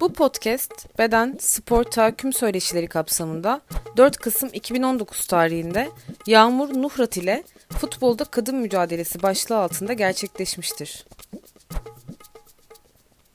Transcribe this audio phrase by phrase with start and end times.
[0.00, 3.60] Bu podcast beden, spor, tahakküm söyleşileri kapsamında
[3.96, 5.88] 4 Kasım 2019 tarihinde
[6.26, 11.04] Yağmur Nuhrat ile futbolda kadın mücadelesi başlığı altında gerçekleşmiştir.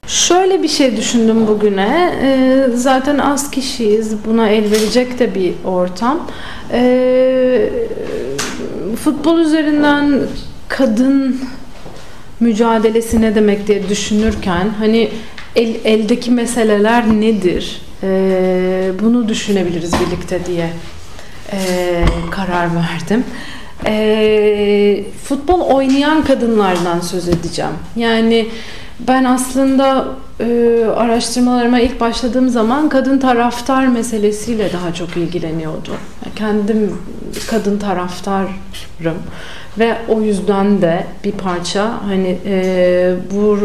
[0.08, 2.20] Şöyle bir şey düşündüm bugüne.
[2.22, 4.26] Ee, zaten az kişiyiz.
[4.26, 6.32] Buna el verecek de bir ortam.
[6.72, 7.70] Ee,
[9.04, 10.22] futbol üzerinden
[10.68, 11.42] kadın
[12.40, 15.12] mücadelesi ne demek diye düşünürken hani
[15.56, 17.82] el, eldeki meseleler nedir?
[18.04, 20.70] Ee, bunu düşünebiliriz birlikte diye
[21.52, 21.58] e,
[22.32, 23.24] karar verdim.
[23.86, 27.72] E, futbol oynayan kadınlardan söz edeceğim.
[27.96, 28.48] Yani
[29.08, 30.08] ben aslında
[30.40, 35.98] e, araştırmalarıma ilk başladığım zaman kadın taraftar meselesiyle daha çok ilgileniyordum.
[36.36, 36.98] Kendim
[37.50, 39.18] kadın taraftarım
[39.80, 43.58] ve o yüzden de bir parça hani e, bu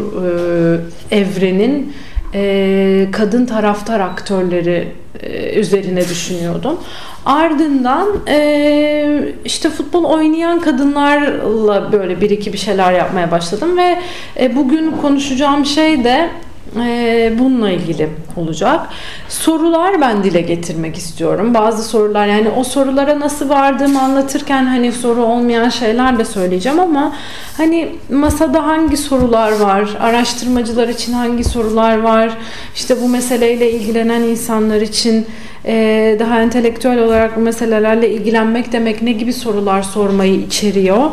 [1.11, 1.95] e, evrenin
[2.35, 4.89] e, kadın taraftar aktörleri
[5.23, 6.79] e, üzerine düşünüyordum.
[7.27, 13.99] Ardından e, işte futbol oynayan kadınlarla böyle bir iki bir şeyler yapmaya başladım ve
[14.41, 16.31] e, bugün konuşacağım şey de
[16.77, 18.81] e, bununla ilgili olacak.
[19.29, 21.55] Sorular ben dile getirmek istiyorum.
[21.55, 27.13] Bazı sorular yani o sorulara nasıl vardığımı anlatırken hani soru olmayan şeyler de söyleyeceğim ama
[27.57, 29.89] hani masada hangi sorular var?
[30.01, 32.31] Araştırmacılar için hangi sorular var?
[32.75, 35.27] İşte bu meseleyle ilgilenen insanlar için
[35.65, 41.11] e, daha entelektüel olarak bu meselelerle ilgilenmek demek ne gibi sorular sormayı içeriyor?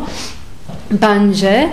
[0.90, 1.70] Bence.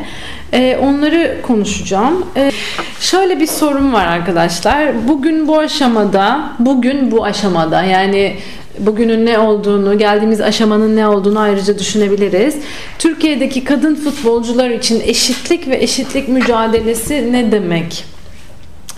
[0.54, 2.26] E, onları konuşacağım.
[2.36, 2.52] E,
[3.00, 5.08] şöyle bir sorun var arkadaşlar.
[5.08, 8.38] Bugün bu aşamada, bugün bu aşamada yani
[8.80, 12.56] bugünün ne olduğunu, geldiğimiz aşamanın ne olduğunu ayrıca düşünebiliriz.
[13.00, 18.13] Türkiye'deki kadın futbolcular için eşitlik ve eşitlik mücadelesi ne demek?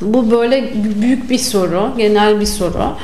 [0.02, 2.96] Bu böyle büyük bir soru, genel bir soru.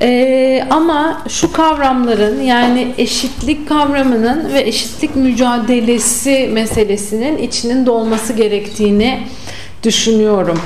[0.00, 9.20] Ee, ama şu kavramların yani eşitlik kavramının ve eşitlik mücadelesi meselesinin içinin dolması gerektiğini
[9.82, 10.60] düşünüyorum.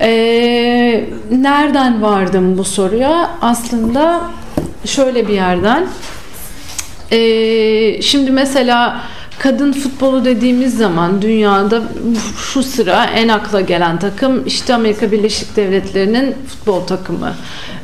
[0.00, 3.30] Ee, nereden vardım bu soruya?
[3.40, 4.30] Aslında
[4.84, 5.86] şöyle bir yerden.
[7.10, 9.00] Ee, şimdi mesela
[9.38, 11.82] kadın futbolu dediğimiz zaman dünyada
[12.36, 17.34] şu sıra en akla gelen takım işte Amerika Birleşik Devletleri'nin futbol takımı.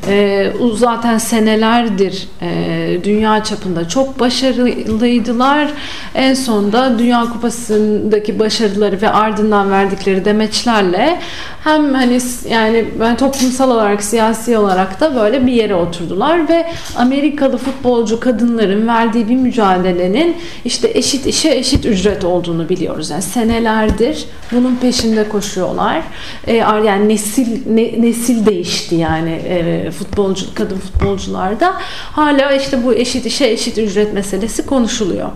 [0.09, 5.71] E, zaten senelerdir e, dünya çapında çok başarılıydılar.
[6.15, 11.19] En sonda Dünya Kupası'ndaki başarıları ve ardından verdikleri demeçlerle
[11.65, 12.19] hem hani
[12.51, 18.89] yani ben toplumsal olarak siyasi olarak da böyle bir yere oturdular ve Amerikalı futbolcu kadınların
[18.89, 23.11] verdiği bir mücadelenin işte eşit işe eşit ücret olduğunu biliyoruz.
[23.11, 26.03] Yani senelerdir bunun peşinde koşuyorlar.
[26.47, 31.75] E, yani nesil ne, nesil değişti yani e, futbolcu kadın futbolcularda
[32.13, 35.29] hala işte bu eşit işe eşit ücret meselesi konuşuluyor.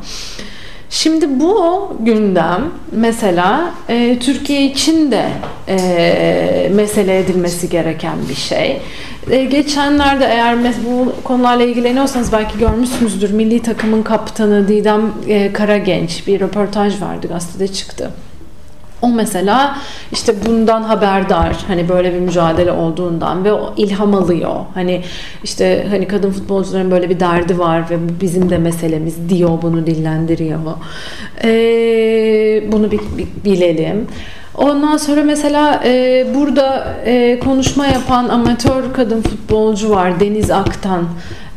[0.90, 5.28] Şimdi bu gündem mesela e, Türkiye için de
[5.68, 8.82] e, mesele edilmesi gereken bir şey.
[9.30, 10.56] E, geçenlerde eğer
[10.86, 13.30] bu konularla ilgileniyorsanız belki görmüşsünüzdür.
[13.30, 18.10] Milli takımın kaptanı Didem e, Karagenç bir röportaj vardı gazetede çıktı.
[19.06, 19.78] O mesela
[20.12, 24.54] işte bundan haberdar hani böyle bir mücadele olduğundan ve o ilham alıyor.
[24.74, 25.02] Hani
[25.44, 29.86] işte hani kadın futbolcuların böyle bir derdi var ve bu bizim de meselemiz diyor bunu
[29.86, 30.58] dillendiriyor.
[31.44, 34.06] Ee, bunu bir, bir bilelim.
[34.54, 41.04] Ondan sonra mesela e, burada e, konuşma yapan amatör kadın futbolcu var Deniz Aktan.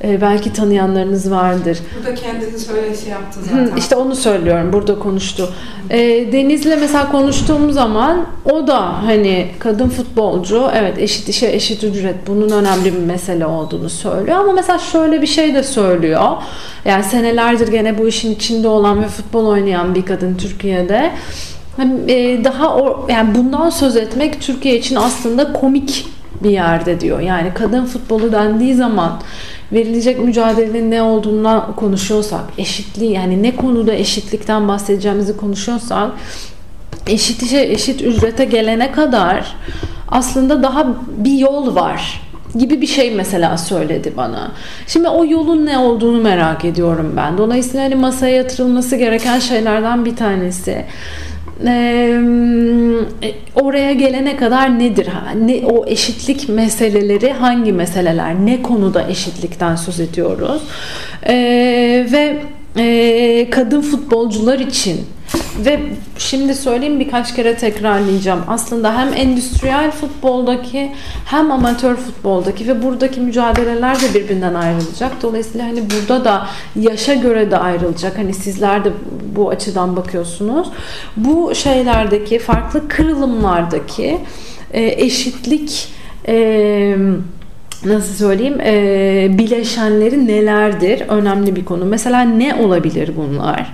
[0.04, 1.78] E, belki tanıyanlarınız vardır.
[2.02, 3.58] Bu da kendini söyle şey yaptı zaten.
[3.58, 4.74] Hı, işte onu söylüyorum.
[4.74, 5.50] Burada konuştu.
[5.90, 5.98] E,
[6.32, 12.50] Deniz'le mesela konuştuğum zaman o da hani kadın futbolcu evet eşit işe eşit ücret bunun
[12.50, 16.28] önemli bir mesele olduğunu söylüyor ama mesela şöyle bir şey de söylüyor.
[16.86, 21.12] Yani senelerdir gene bu işin içinde olan ve futbol oynayan bir kadın Türkiye'de
[22.08, 26.06] e, daha o, yani bundan söz etmek Türkiye için aslında komik
[26.44, 27.20] bir yerde diyor.
[27.20, 29.20] Yani kadın futbolu dendiği zaman
[29.72, 36.12] verilecek mücadelenin ne olduğundan konuşuyorsak, eşitliği yani ne konuda eşitlikten bahsedeceğimizi konuşuyorsak
[37.08, 39.56] eşit işe eşit ücrete gelene kadar
[40.08, 40.88] aslında daha
[41.18, 42.22] bir yol var
[42.58, 44.52] gibi bir şey mesela söyledi bana.
[44.88, 47.38] Şimdi o yolun ne olduğunu merak ediyorum ben.
[47.38, 50.86] Dolayısıyla hani masaya yatırılması gereken şeylerden bir tanesi
[51.68, 55.08] e, oraya gelene kadar nedir?
[55.46, 58.36] Ne o eşitlik meseleleri hangi meseleler?
[58.46, 60.62] Ne konuda eşitlikten söz ediyoruz?
[61.28, 61.36] E,
[62.12, 62.38] ve
[62.78, 65.00] e, kadın futbolcular için
[65.66, 65.80] ve
[66.18, 68.44] şimdi söyleyeyim birkaç kere tekrarlayacağım.
[68.48, 70.92] Aslında hem endüstriyel futboldaki
[71.26, 75.12] hem amatör futboldaki ve buradaki mücadeleler de birbirinden ayrılacak.
[75.22, 78.18] Dolayısıyla hani burada da yaşa göre de ayrılacak.
[78.18, 78.92] Hani sizler de
[79.36, 80.68] bu açıdan bakıyorsunuz.
[81.18, 84.20] Bu şeylerdeki farklı kırılımlardaki
[84.74, 85.88] e, eşitlik
[86.28, 86.98] eee
[87.86, 91.86] nasıl söyleyeyim e, bileşenleri nelerdir önemli bir konu.
[91.86, 93.74] Mesela ne olabilir bunlar?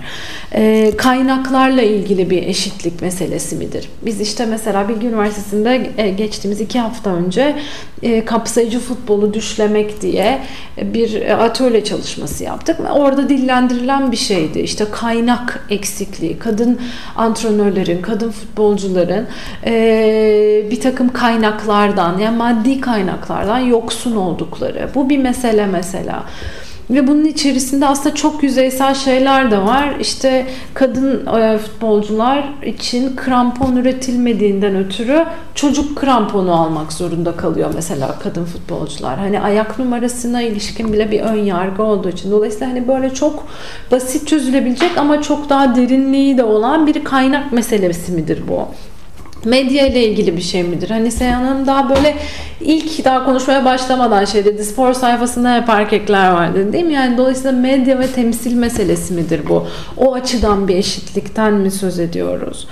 [0.54, 3.90] E, kaynaklarla ilgili bir eşitlik meselesi midir?
[4.06, 7.56] Biz işte mesela Bilgi Üniversitesi'nde e, geçtiğimiz iki hafta önce
[8.04, 10.42] e, kapsayıcı futbolu düşlemek diye
[10.78, 12.80] bir atölye çalışması yaptık.
[12.94, 14.60] Orada dillendirilen bir şeydi.
[14.60, 16.80] İşte kaynak eksikliği, kadın
[17.16, 19.28] antrenörlerin, kadın futbolcuların
[19.66, 23.60] e, bir takım kaynaklardan yani maddi kaynaklardan
[23.96, 24.90] yoksun oldukları.
[24.96, 26.24] Bu bir mesele mesela.
[26.90, 29.96] Ve bunun içerisinde aslında çok yüzeysel şeyler de var.
[30.00, 35.26] İşte kadın e, futbolcular için krampon üretilmediğinden ötürü
[35.56, 39.18] çocuk kramponu almak zorunda kalıyor mesela kadın futbolcular.
[39.18, 42.32] Hani ayak numarasına ilişkin bile bir ön yargı olduğu için.
[42.32, 43.48] Dolayısıyla hani böyle çok
[43.92, 48.68] basit çözülebilecek ama çok daha derinliği de olan bir kaynak meselesi midir bu?
[49.46, 50.90] Medya ile ilgili bir şey midir?
[50.90, 52.16] Hani Seyhan Hanım daha böyle
[52.62, 54.64] ilk daha konuşmaya başlamadan şey dedi.
[54.64, 56.94] Spor sayfasında hep erkekler var dedi değil mi?
[56.94, 59.68] Yani dolayısıyla medya ve temsil meselesi midir bu?
[59.98, 62.68] O açıdan bir eşitlikten mi söz ediyoruz?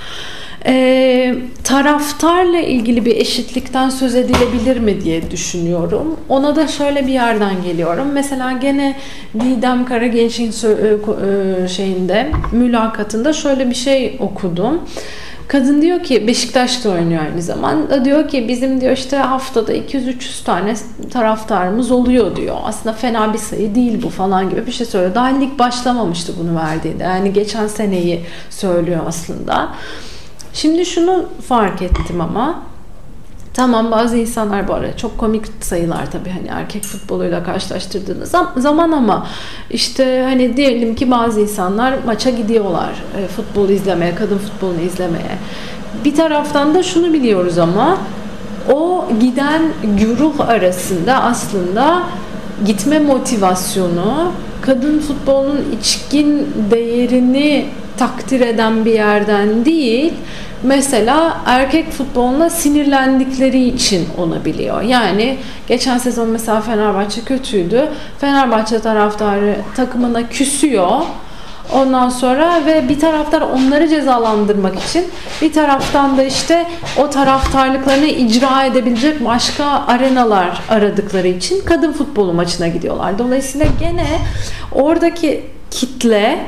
[0.66, 6.20] Ee, taraftarla ilgili bir eşitlikten söz edilebilir mi diye düşünüyorum.
[6.30, 8.08] Ona da şöyle bir yerden geliyorum.
[8.14, 8.96] Mesela gene
[9.40, 10.68] Didem Karagenç'in e,
[11.64, 14.82] e, şeyinde mülakatında şöyle bir şey okudum.
[15.48, 18.06] Kadın diyor ki Beşiktaş'ta oynuyor aynı zamanda.
[18.06, 20.76] Diyor ki bizim diyor işte haftada 200-300 tane
[21.12, 22.58] taraftarımız oluyor diyor.
[22.64, 25.16] Aslında fena bir sayı değil bu falan gibi bir şey söylüyor.
[25.16, 27.04] Daha lig başlamamıştı bunu verdiğinde.
[27.04, 29.70] Yani geçen seneyi söylüyor aslında.
[30.54, 32.64] Şimdi şunu fark ettim ama
[33.54, 39.28] Tamam bazı insanlar bu arada çok komik sayılar tabii hani erkek futboluyla karşılaştırdığınız zaman ama
[39.70, 45.38] işte hani diyelim ki bazı insanlar maça gidiyorlar e, futbol izlemeye, kadın futbolunu izlemeye.
[46.06, 47.98] Bir taraftan da şunu biliyoruz ama
[48.72, 49.62] o giden
[49.98, 52.04] güruh arasında aslında
[52.66, 57.66] gitme motivasyonu kadın futbolunun içkin değerini
[57.98, 60.14] takdir eden bir yerden değil
[60.64, 64.82] mesela erkek futboluna sinirlendikleri için olabiliyor.
[64.82, 65.38] Yani
[65.68, 67.90] geçen sezon mesela Fenerbahçe kötüydü.
[68.20, 71.02] Fenerbahçe taraftarı takımına küsüyor.
[71.74, 75.06] Ondan sonra ve bir taraftar onları cezalandırmak için
[75.42, 76.66] bir taraftan da işte
[76.98, 83.20] o taraftarlıklarını icra edebilecek başka arenalar aradıkları için kadın futbolu maçına gidiyorlar.
[83.20, 84.08] Dolayısıyla gene
[84.72, 86.40] oradaki kitle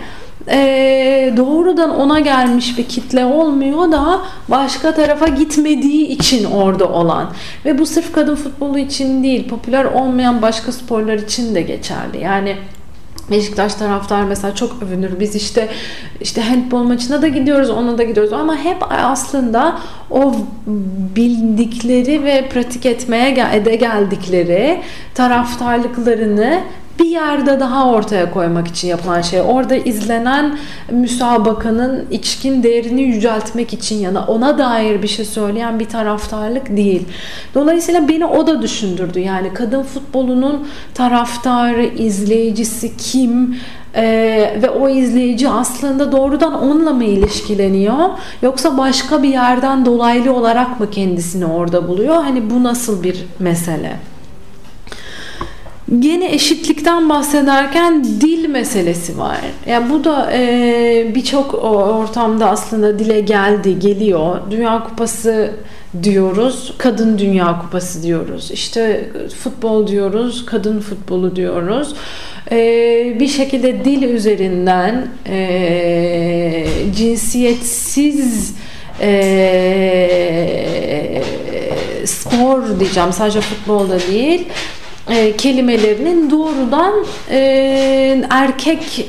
[0.48, 7.30] e, doğrudan ona gelmiş bir kitle olmuyor da başka tarafa gitmediği için orada olan.
[7.66, 12.22] Ve bu sırf kadın futbolu için değil popüler olmayan başka sporlar için de geçerli.
[12.22, 12.56] Yani
[13.32, 15.20] Beşiktaş taraftar mesela çok övünür.
[15.20, 15.68] Biz işte
[16.22, 18.34] işte handball maçına da gidiyoruz, ona da gidiyoruz.
[18.34, 19.80] Ama hep aslında
[20.12, 20.36] o
[21.16, 24.82] bildikleri ve pratik etmeye ede geldikleri
[25.14, 26.62] taraftarlıklarını
[27.00, 29.42] bir yerde daha ortaya koymak için yapılan şey.
[29.42, 30.58] Orada izlenen
[30.92, 37.04] müsabakanın içkin değerini yüceltmek için yana ona dair bir şey söyleyen bir taraftarlık değil.
[37.54, 39.20] Dolayısıyla beni o da düşündürdü.
[39.20, 43.58] Yani kadın futbolunun taraftarı, izleyicisi kim?
[43.98, 48.10] Ee, ve o izleyici aslında doğrudan onunla mı ilişkileniyor
[48.42, 52.16] yoksa başka bir yerden dolaylı olarak mı kendisini orada buluyor?
[52.16, 53.96] Hani bu nasıl bir mesele?
[56.00, 59.38] Gene eşitlikten bahsederken dil meselesi var.
[59.68, 64.38] Yani bu da e, birçok ortamda aslında dile geldi, geliyor.
[64.52, 65.54] Dünya Kupası
[66.04, 68.52] diyoruz, kadın Dünya Kupası diyoruz.
[68.52, 69.10] İşte
[69.44, 71.96] futbol diyoruz, kadın futbolu diyoruz.
[72.52, 72.58] E,
[73.20, 78.56] bir şekilde dil üzerinden e, cinsiyetsiz
[79.02, 79.12] e,
[82.06, 84.48] spor diyeceğim sadece futbolda değil
[85.10, 86.94] e, kelimelerinin doğrudan
[87.30, 89.08] e, erkek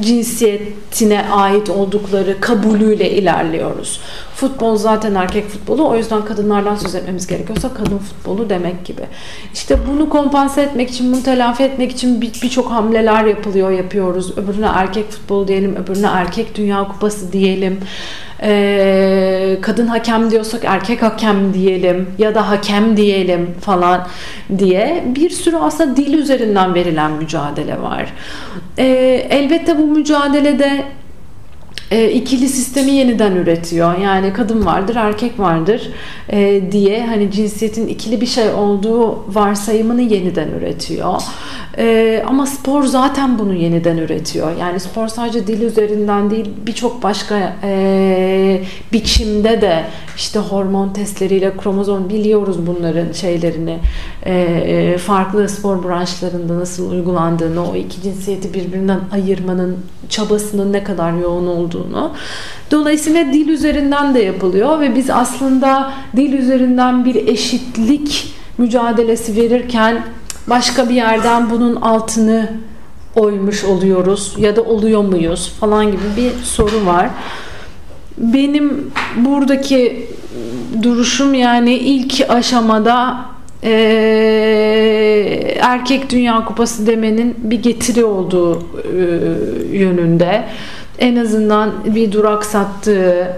[0.00, 4.00] cinsiyetine ait oldukları kabulüyle ilerliyoruz.
[4.34, 9.02] Futbol zaten erkek futbolu o yüzden kadınlardan söz etmemiz gerekiyorsa kadın futbolu demek gibi.
[9.54, 14.38] İşte bunu kompanse etmek için, bunu telafi etmek için birçok bir hamleler yapılıyor, yapıyoruz.
[14.38, 17.80] Öbürüne erkek futbolu diyelim, öbürüne erkek dünya kupası diyelim
[18.42, 24.06] e, kadın hakem diyorsak erkek hakem diyelim ya da hakem diyelim falan
[24.58, 28.12] diye bir sürü aslında dil üzerinden verilen mücadele var.
[28.78, 28.84] E,
[29.30, 30.84] elbette bu mücadelede
[31.90, 33.98] e, ikili sistemi yeniden üretiyor.
[33.98, 35.90] Yani kadın vardır, erkek vardır
[36.28, 41.22] e, diye hani cinsiyetin ikili bir şey olduğu varsayımını yeniden üretiyor.
[41.78, 44.56] E, ama spor zaten bunu yeniden üretiyor.
[44.60, 48.60] Yani spor sadece dil üzerinden değil birçok başka e,
[48.92, 49.84] biçimde de
[50.16, 53.78] işte hormon testleriyle kromozom biliyoruz bunların şeylerini
[54.26, 59.76] e, farklı spor branşlarında nasıl uygulandığını o iki cinsiyeti birbirinden ayırmanın
[60.08, 61.77] çabasının ne kadar yoğun olduğunu.
[62.70, 70.02] Dolayısıyla dil üzerinden de yapılıyor ve biz aslında dil üzerinden bir eşitlik mücadelesi verirken
[70.46, 72.50] başka bir yerden bunun altını
[73.16, 77.10] oymuş oluyoruz ya da oluyor muyuz falan gibi bir soru var.
[78.18, 80.06] Benim buradaki
[80.82, 83.24] duruşum yani ilk aşamada
[83.62, 83.70] e,
[85.60, 88.58] erkek dünya kupası demenin bir getiri olduğu e,
[89.76, 90.44] yönünde
[90.98, 93.36] en azından bir duraksattığı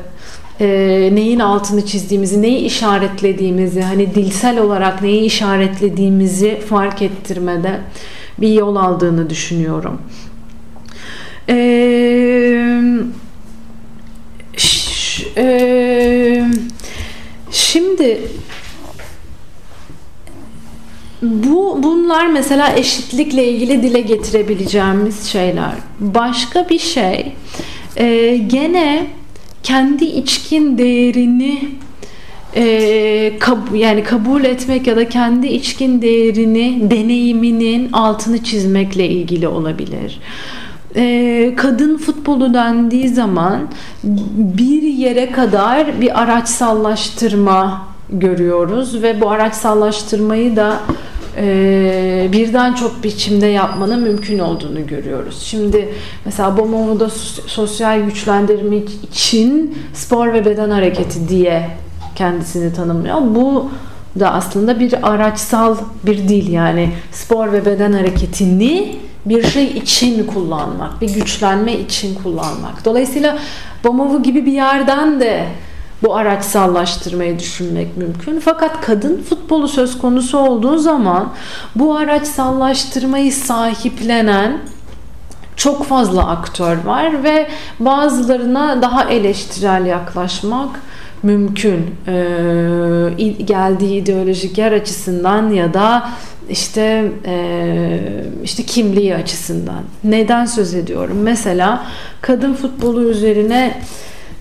[0.61, 0.69] e,
[1.13, 7.81] neyin altını çizdiğimizi, neyi işaretlediğimizi, hani dilsel olarak neyi işaretlediğimizi fark ettirmede
[8.39, 9.99] bir yol aldığını düşünüyorum.
[11.49, 12.71] Eee
[15.37, 16.45] e,
[17.51, 18.21] şimdi
[21.23, 25.73] bu bunlar mesela eşitlikle ilgili dile getirebileceğimiz şeyler.
[26.01, 27.33] Başka bir şey
[27.97, 29.07] e, gene
[29.63, 31.69] kendi içkin değerini
[32.57, 40.21] e, kab yani kabul etmek ya da kendi içkin değerini deneyiminin altını çizmekle ilgili olabilir
[40.97, 43.69] e, kadın futbolu dendiği zaman
[44.35, 50.81] bir yere kadar bir araçsallaştırma görüyoruz ve bu araçsallaştırmayı da
[51.37, 55.43] e, birden çok biçimde yapmanın mümkün olduğunu görüyoruz.
[55.43, 55.89] Şimdi
[56.25, 57.11] mesela Bomomo'da
[57.47, 61.71] sosyal güçlendirme için spor ve beden hareketi diye
[62.15, 63.17] kendisini tanımlıyor.
[63.21, 63.71] Bu
[64.21, 65.77] da aslında bir araçsal
[66.07, 72.85] bir dil yani spor ve beden hareketini bir şey için kullanmak, bir güçlenme için kullanmak.
[72.85, 73.39] Dolayısıyla
[73.85, 75.47] Bomovu gibi bir yerden de
[76.03, 78.41] bu araçsallaştırmayı düşünmek mümkün.
[78.41, 81.33] Fakat kadın futbolu söz konusu olduğu zaman
[81.75, 84.59] bu araçsallaştırmayı sahiplenen
[85.57, 87.49] çok fazla aktör var ve
[87.81, 90.81] bazılarına daha eleştirel yaklaşmak
[91.23, 91.95] mümkün.
[92.07, 96.09] Ee, geldiği ideolojik yer açısından ya da
[96.51, 98.01] işte e,
[98.45, 99.83] işte kimliği açısından.
[100.05, 101.19] Neden söz ediyorum?
[101.23, 101.87] Mesela
[102.21, 103.81] kadın futbolu üzerine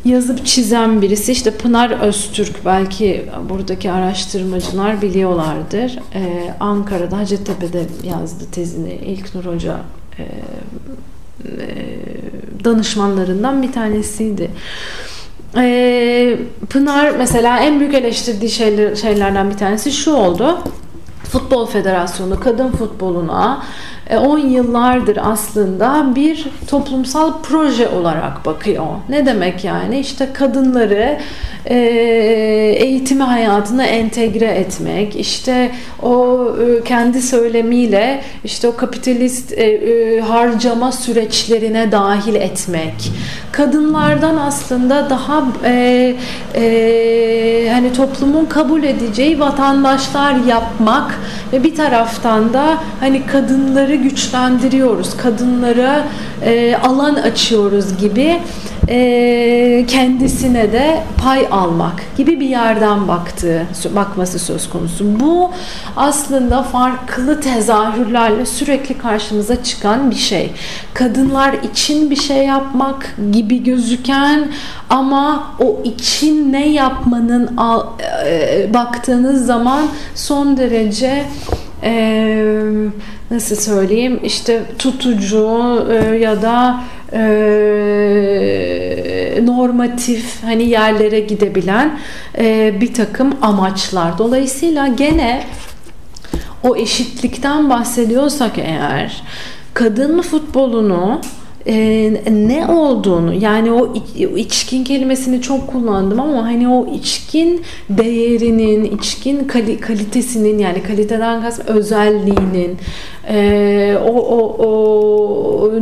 [0.05, 5.99] yazıp çizen birisi işte Pınar Öztürk belki buradaki araştırmacılar biliyorlardır.
[6.15, 9.77] Ee, Ankara'da Hacettepe'de yazdı tezini İlk Nur Hoca
[10.19, 10.29] e, e,
[12.63, 14.51] danışmanlarından bir tanesiydi.
[15.57, 16.37] Ee,
[16.69, 20.57] Pınar mesela en büyük eleştirdiği şeyler, şeylerden bir tanesi şu oldu.
[21.23, 23.63] Futbol Federasyonu kadın futboluna
[24.17, 28.85] 10 e, yıllardır aslında bir toplumsal proje olarak bakıyor.
[29.09, 29.99] Ne demek yani?
[29.99, 31.17] İşte kadınları
[31.65, 31.75] e,
[32.79, 35.71] eğitimi hayatına entegre etmek, işte
[36.03, 39.53] o e, kendi söylemiyle işte o kapitalist
[40.27, 43.11] harcama süreçlerine dahil etmek.
[43.51, 45.43] Kadınlardan aslında daha
[47.73, 51.19] hani toplumun kabul edeceği vatandaşlar yapmak
[51.53, 56.07] ve bir taraftan da hani kadınları güçlendiriyoruz, kadınlara
[56.41, 58.39] e, alan açıyoruz gibi
[58.89, 63.65] e, kendisine de pay almak gibi bir yerden baktığı,
[63.95, 65.19] bakması söz konusu.
[65.19, 65.51] Bu
[65.95, 70.51] aslında farklı tezahürlerle sürekli karşımıza çıkan bir şey.
[70.93, 74.47] Kadınlar için bir şey yapmak gibi gözüken
[74.89, 77.57] ama o için ne yapmanın
[78.25, 79.81] e, baktığınız zaman
[80.15, 81.25] son derece
[81.83, 82.63] e,
[83.31, 86.83] nasıl söyleyeyim işte tutucu e, ya da
[87.13, 87.19] e,
[89.45, 91.99] normatif hani yerlere gidebilen
[92.37, 94.17] e, bir takım amaçlar.
[94.17, 95.43] Dolayısıyla gene
[96.63, 99.23] o eşitlikten bahsediyorsak eğer
[99.73, 101.21] kadın futbolunu
[101.67, 103.93] e, ne olduğunu yani o
[104.37, 109.47] içkin kelimesini çok kullandım ama hani o içkin değerinin, içkin
[109.81, 112.77] kalitesinin yani kaliteden kastım özelliğinin
[113.29, 115.09] e, o, o, o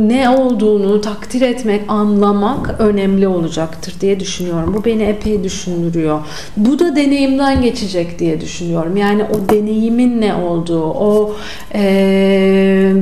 [0.08, 4.74] ne olduğunu takdir etmek, anlamak önemli olacaktır diye düşünüyorum.
[4.74, 6.20] Bu beni epey düşündürüyor.
[6.56, 8.96] Bu da deneyimden geçecek diye düşünüyorum.
[8.96, 11.36] Yani o deneyimin ne olduğu, o
[11.74, 11.80] e,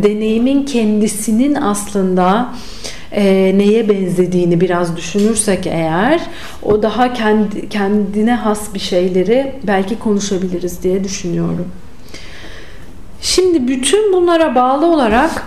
[0.03, 2.55] deneyimin kendisinin aslında
[3.13, 3.25] e,
[3.59, 6.21] neye benzediğini biraz düşünürsek eğer
[6.63, 11.67] o daha kendi, kendine has bir şeyleri belki konuşabiliriz diye düşünüyorum.
[13.27, 15.47] Şimdi bütün bunlara bağlı olarak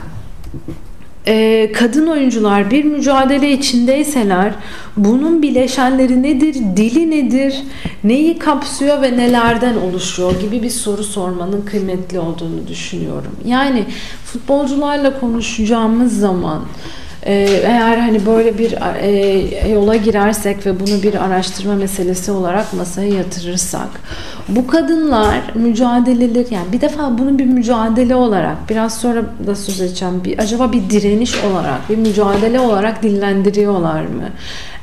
[1.27, 4.53] e, kadın oyuncular bir mücadele içindeyseler
[4.97, 7.63] bunun bileşenleri nedir, dili nedir,
[8.03, 13.35] neyi kapsıyor ve nelerden oluşuyor gibi bir soru sormanın kıymetli olduğunu düşünüyorum.
[13.45, 13.85] Yani
[14.25, 16.61] futbolcularla konuşacağımız zaman
[17.23, 23.89] eğer hani böyle bir e, yola girersek ve bunu bir araştırma meselesi olarak masaya yatırırsak
[24.49, 30.21] bu kadınlar mücadeleler yani bir defa bunu bir mücadele olarak biraz sonra da söz edeceğim
[30.23, 34.29] bir acaba bir direniş olarak bir mücadele olarak dillendiriyorlar mı?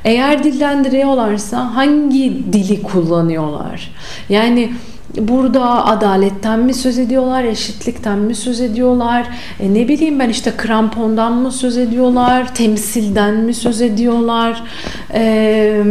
[0.05, 3.91] Eğer dillendiriyorlarsa hangi dili kullanıyorlar?
[4.29, 4.71] Yani
[5.17, 9.27] burada adaletten mi söz ediyorlar, eşitlikten mi söz ediyorlar,
[9.59, 14.63] e ne bileyim ben işte krampondan mı söz ediyorlar, temsilden mi söz ediyorlar,
[15.13, 15.83] e,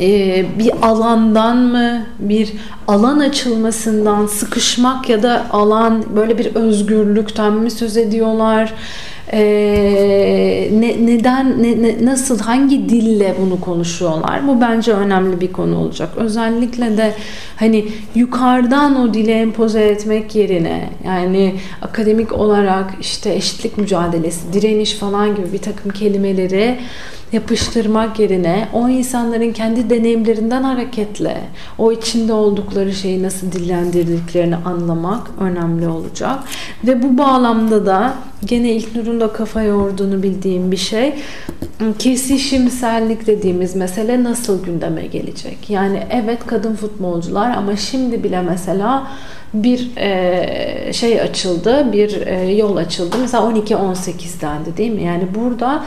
[0.00, 2.52] e, bir alandan mı, bir
[2.88, 8.74] alan açılmasından, sıkışmak ya da alan böyle bir özgürlükten mi söz ediyorlar?
[9.32, 14.48] E, ne, neden ne, ne, nasıl hangi dille bunu konuşuyorlar?
[14.48, 16.08] Bu bence önemli bir konu olacak.
[16.16, 17.14] Özellikle de
[17.56, 25.36] hani yukarıdan o dile empoze etmek yerine yani akademik olarak işte eşitlik mücadelesi direniş falan
[25.36, 26.78] gibi bir takım kelimeleri
[27.32, 31.40] yapıştırmak yerine o insanların kendi deneyimlerinden hareketle
[31.78, 36.38] o içinde oldukları şeyi nasıl dillendirdiklerini anlamak önemli olacak.
[36.86, 41.14] Ve bu bağlamda da gene ilk Nur'un da kafa yorduğunu bildiğim bir şey
[41.98, 45.70] kesişimsellik dediğimiz mesele nasıl gündeme gelecek?
[45.70, 49.06] Yani evet kadın futbolcular ama şimdi bile mesela
[49.54, 53.16] bir e, şey açıldı, bir e, yol açıldı.
[53.20, 55.02] Mesela 12-18'dendi değil mi?
[55.02, 55.84] Yani burada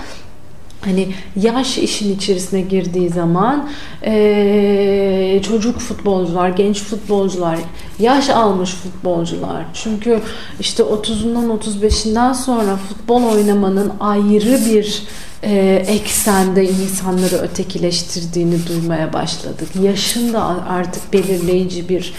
[0.81, 1.07] hani
[1.41, 3.69] yaş işin içerisine girdiği zaman
[4.05, 7.59] e, çocuk futbolcular, genç futbolcular,
[7.99, 9.65] yaş almış futbolcular.
[9.73, 10.19] Çünkü
[10.59, 15.03] işte 30'undan 35'inden sonra futbol oynamanın ayrı bir
[15.43, 19.67] e, eksende insanları ötekileştirdiğini duymaya başladık.
[19.83, 22.13] Yaşın da artık belirleyici bir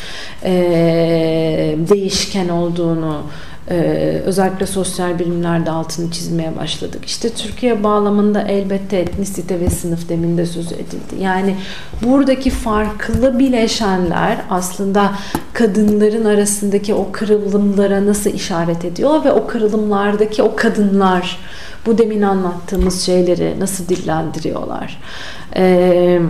[0.44, 0.52] e,
[1.88, 3.22] değişken olduğunu
[3.70, 7.04] ee, özellikle sosyal bilimlerde altını çizmeye başladık.
[7.04, 11.16] İşte Türkiye bağlamında elbette etnisite ve sınıf deminde söz edildi.
[11.20, 11.56] Yani
[12.02, 15.12] buradaki farklı bileşenler aslında
[15.52, 21.38] kadınların arasındaki o kırılımlara nasıl işaret ediyor ve o kırılımlardaki o kadınlar
[21.86, 25.00] bu demin anlattığımız şeyleri nasıl dillendiriyorlar.
[25.56, 26.20] Eee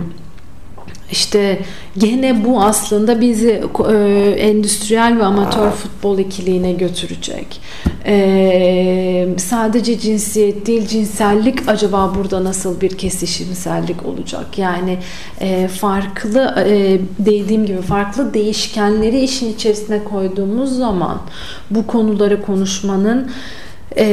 [1.11, 1.59] işte
[1.97, 3.95] gene bu aslında bizi e,
[4.37, 7.61] endüstriyel ve amatör futbol ikiliğine götürecek.
[8.05, 14.57] E, sadece cinsiyet değil cinsellik acaba burada nasıl bir kesişimsellik olacak?
[14.57, 14.97] Yani
[15.41, 21.21] e, farklı e, dediğim gibi farklı değişkenleri işin içerisine koyduğumuz zaman
[21.69, 23.31] bu konuları konuşmanın
[23.97, 24.05] e,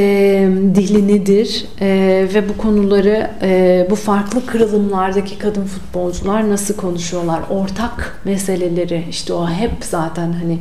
[0.74, 1.88] dilinidir e,
[2.34, 7.40] ve bu konuları e, bu farklı kırılımlardaki kadın futbolcular nasıl konuşuyorlar?
[7.50, 10.58] Ortak meseleleri işte o hep zaten hani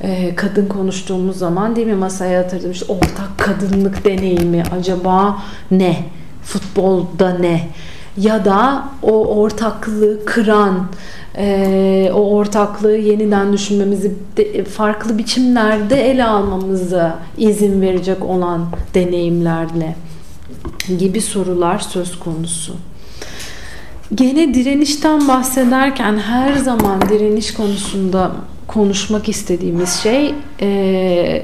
[0.00, 1.94] e, kadın konuştuğumuz zaman değil mi?
[1.94, 5.96] Masaya yatırdım işte ortak kadınlık deneyimi acaba ne?
[6.42, 7.68] Futbolda ne
[8.20, 10.88] ya da o ortaklığı kıran
[11.36, 19.96] e, o ortaklığı yeniden düşünmemizi de, farklı biçimlerde ele almamızı izin verecek olan deneyimlerle
[20.98, 22.74] gibi sorular söz konusu.
[24.14, 28.32] Gene direnişten bahsederken her zaman direniş konusunda
[28.66, 30.66] konuşmak istediğimiz şey e,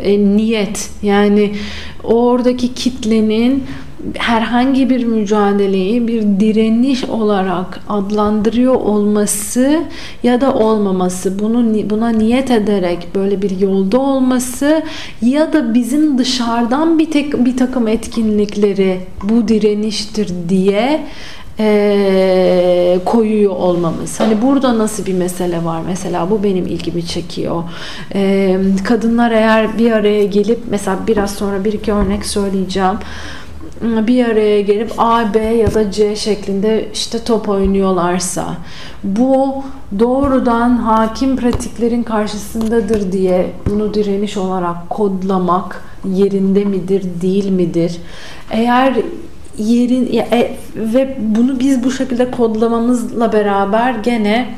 [0.02, 0.90] e, niyet.
[1.02, 1.54] Yani
[2.04, 3.64] oradaki kitlenin
[4.14, 9.82] herhangi bir mücadeleyi bir direniş olarak adlandırıyor olması
[10.22, 14.82] ya da olmaması bunu buna niyet ederek böyle bir yolda olması
[15.22, 21.00] ya da bizim dışarıdan bir tek bir takım etkinlikleri bu direniştir diye
[21.58, 24.20] e, koyuyor olmamız.
[24.20, 27.62] Hani burada nasıl bir mesele var mesela bu benim ilgimi çekiyor.
[28.14, 32.96] E, kadınlar eğer bir araya gelip mesela biraz sonra bir iki örnek söyleyeceğim
[33.82, 38.56] bir araya gelip A, B ya da C şeklinde işte top oynuyorlarsa
[39.04, 39.64] bu
[39.98, 47.96] doğrudan hakim pratiklerin karşısındadır diye bunu direniş olarak kodlamak yerinde midir, değil midir?
[48.50, 48.94] Eğer
[49.58, 54.54] yerin e, ve bunu biz bu şekilde kodlamamızla beraber gene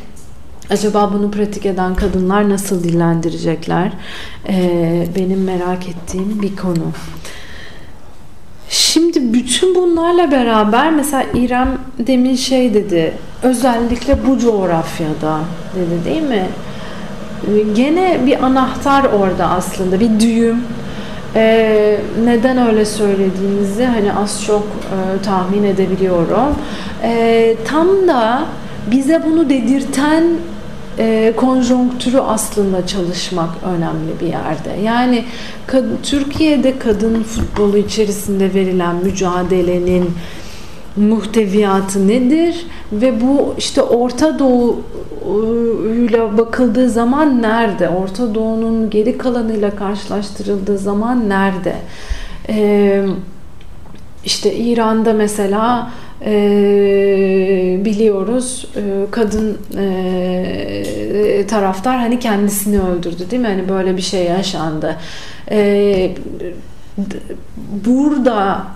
[0.71, 3.93] acaba bunu pratik eden kadınlar nasıl dillendirecekler?
[4.49, 6.93] Ee, benim merak ettiğim bir konu.
[8.71, 13.13] Şimdi bütün bunlarla beraber mesela İrem demin şey dedi.
[13.43, 15.39] Özellikle bu coğrafyada
[15.77, 16.47] dedi değil mi?
[17.75, 20.63] Gene bir anahtar orada aslında bir düğüm.
[21.35, 26.55] Ee, neden öyle söylediğinizi hani az çok e, tahmin edebiliyorum.
[27.03, 28.45] Ee, tam da
[28.91, 30.25] bize bunu dedirten
[30.99, 34.83] e, konjonktürü aslında çalışmak önemli bir yerde.
[34.85, 35.25] Yani
[35.67, 40.11] kad, Türkiye'de kadın futbolu içerisinde verilen mücadelenin
[40.97, 44.81] muhteviyatı nedir ve bu işte Orta Doğu
[46.09, 47.89] ile bakıldığı zaman nerede?
[47.89, 51.77] Orta Doğu'nun geri kalanıyla karşılaştırıldığı zaman nerede?
[52.49, 53.07] Ee,
[54.25, 55.91] işte İran'da mesela
[56.25, 63.49] e, biliyoruz e, kadın e, taraftar hani kendisini öldürdü değil mi?
[63.49, 64.97] Hani böyle bir şey yaşandı.
[65.51, 66.11] E,
[67.87, 68.67] burada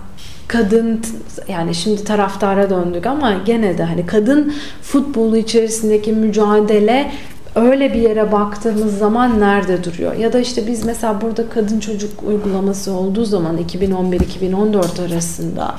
[0.47, 1.01] kadın
[1.47, 7.11] yani şimdi taraftara döndük ama gene de hani kadın futbolu içerisindeki mücadele
[7.55, 10.15] öyle bir yere baktığımız zaman nerede duruyor?
[10.15, 15.75] Ya da işte biz mesela burada kadın çocuk uygulaması olduğu zaman 2011-2014 arasında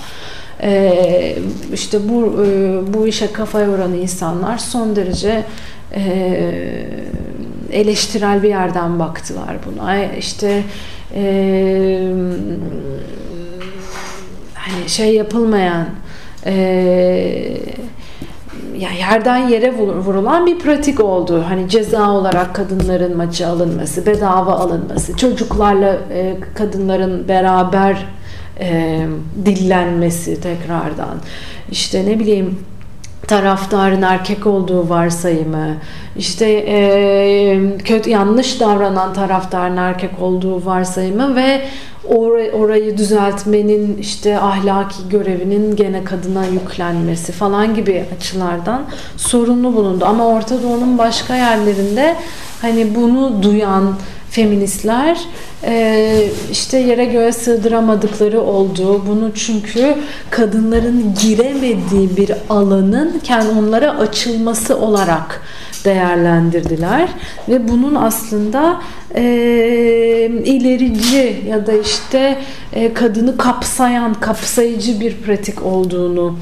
[0.63, 1.37] e,
[1.73, 5.45] işte bu e, bu işe kafa yoran insanlar son derece
[5.95, 6.03] e,
[7.73, 10.05] eleştirel bir yerden baktılar buna.
[10.05, 10.63] İşte
[11.15, 11.23] e,
[14.55, 15.87] hani şey yapılmayan
[16.47, 16.53] e,
[18.79, 21.45] ya yerden yere vurulan bir pratik oldu.
[21.49, 28.07] Hani ceza olarak kadınların maçı alınması, bedava alınması, çocuklarla e, kadınların beraber
[28.61, 29.01] e,
[29.45, 31.19] dillenmesi tekrardan.
[31.71, 32.59] İşte ne bileyim
[33.27, 35.77] taraftarın erkek olduğu varsayımı,
[36.17, 41.63] işte e, kötü yanlış davranan taraftarın erkek olduğu varsayımı ve
[42.09, 48.83] or- orayı düzeltmenin işte ahlaki görevinin gene kadına yüklenmesi falan gibi açılardan
[49.17, 50.05] sorunlu bulundu.
[50.05, 52.17] Ama Orta Doğu'nun başka yerlerinde
[52.63, 53.95] hani bunu duyan
[54.31, 55.19] feministler
[55.65, 59.03] e, işte yere göğe sığdıramadıkları oldu.
[59.07, 59.95] Bunu çünkü
[60.31, 65.43] kadınların giremediği bir alanın kendi onlara açılması olarak
[65.85, 67.09] değerlendirdiler
[67.49, 68.81] ve bunun aslında
[69.15, 69.23] e,
[70.45, 72.39] ilerici ya da işte
[72.73, 76.37] e, kadını kapsayan, kapsayıcı bir pratik olduğunu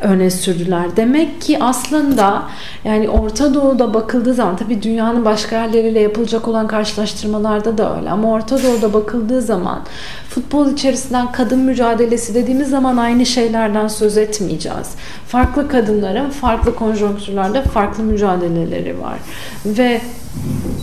[0.00, 0.96] öne sürdüler.
[0.96, 2.42] Demek ki aslında
[2.84, 8.32] yani Orta Doğu'da bakıldığı zaman tabii dünyanın başka yerleriyle yapılacak olan karşılaştırmalarda da öyle ama
[8.32, 9.82] Orta Doğu'da bakıldığı zaman
[10.28, 14.88] futbol içerisinden kadın mücadelesi dediğimiz zaman aynı şeylerden söz etmeyeceğiz.
[15.28, 19.18] Farklı kadınların farklı konjonktürlerde farklı mücadeleleri var.
[19.66, 20.00] Ve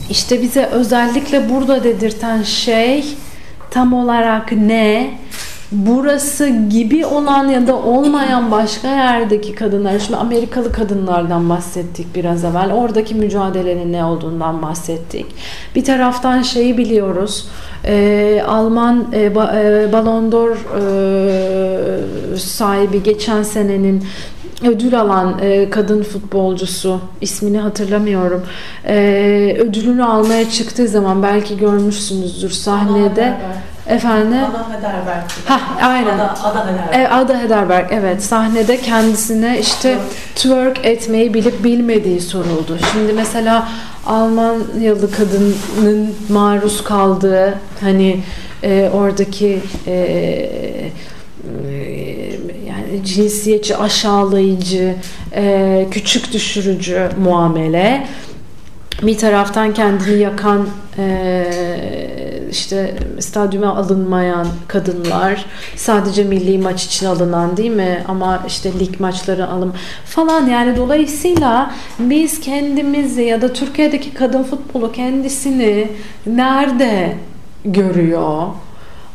[0.09, 3.05] işte bize özellikle burada dedirten şey
[3.71, 5.11] tam olarak ne?
[5.73, 12.73] burası gibi olan ya da olmayan başka yerdeki kadınlar, şimdi Amerikalı kadınlardan bahsettik biraz evvel.
[12.73, 15.25] Oradaki mücadelenin ne olduğundan bahsettik.
[15.75, 17.47] Bir taraftan şeyi biliyoruz.
[17.85, 24.03] E, Alman e, ba, e, Ballon d'Or e, sahibi geçen senenin
[24.67, 28.43] ödül alan e, kadın futbolcusu ismini hatırlamıyorum.
[28.87, 28.95] E,
[29.59, 33.37] ödülünü almaya çıktığı zaman belki görmüşsünüzdür sahnede.
[33.87, 34.37] Efendim?
[34.37, 35.23] Ada Hederberg.
[35.45, 36.19] Ha, aynen.
[36.19, 36.95] Ada, Ada Hederberg.
[36.95, 39.97] E, Ada Hederberg evet sahnede kendisine işte
[40.35, 42.77] twerk etmeyi bilip bilmediği soruldu.
[42.91, 43.67] Şimdi mesela
[44.05, 48.19] Almanyalı kadının maruz kaldığı hani
[48.63, 49.93] e, oradaki e,
[51.43, 52.02] yani
[53.03, 54.95] cinsiyetçi aşağılayıcı,
[55.35, 58.07] e, küçük düşürücü muamele.
[59.01, 61.45] Bir taraftan kendini yakan e,
[62.51, 69.47] işte stadyuma alınmayan kadınlar sadece milli maç için alınan değil mi ama işte lig maçları
[69.47, 69.73] alım
[70.05, 75.87] falan yani dolayısıyla biz kendimizi ya da Türkiye'deki kadın futbolu kendisini
[76.25, 77.17] nerede
[77.65, 78.47] görüyor?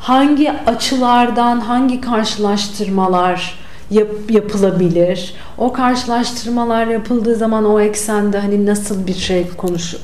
[0.01, 3.59] Hangi açılardan hangi karşılaştırmalar
[3.90, 5.35] yap, yapılabilir.
[5.59, 9.96] O karşılaştırmalar yapıldığı zaman o eksende hani nasıl bir şey konuş,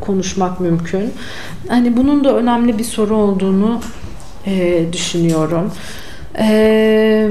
[0.00, 1.12] konuşmak mümkün.
[1.68, 3.80] Hani bunun da önemli bir soru olduğunu
[4.46, 5.72] e, düşünüyorum.
[6.38, 7.30] Eee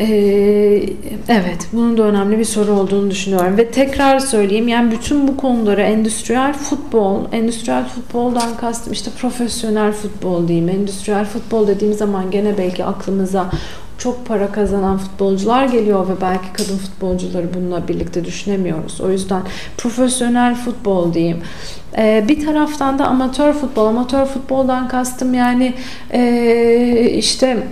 [0.00, 0.82] ee,
[1.28, 5.82] evet, bunun da önemli bir soru olduğunu düşünüyorum ve tekrar söyleyeyim yani bütün bu konuları
[5.82, 10.68] endüstriyel futbol, endüstriyel futboldan kastım işte profesyonel futbol diyeyim.
[10.68, 13.50] Endüstriyel futbol dediğim zaman gene belki aklımıza
[13.98, 19.00] çok para kazanan futbolcular geliyor ve belki kadın futbolcuları bununla birlikte düşünemiyoruz.
[19.00, 19.42] O yüzden
[19.76, 21.42] profesyonel futbol diyeyim.
[21.98, 23.86] Ee, bir taraftan da amatör futbol.
[23.86, 25.74] Amatör futboldan kastım yani
[26.12, 27.66] e, işte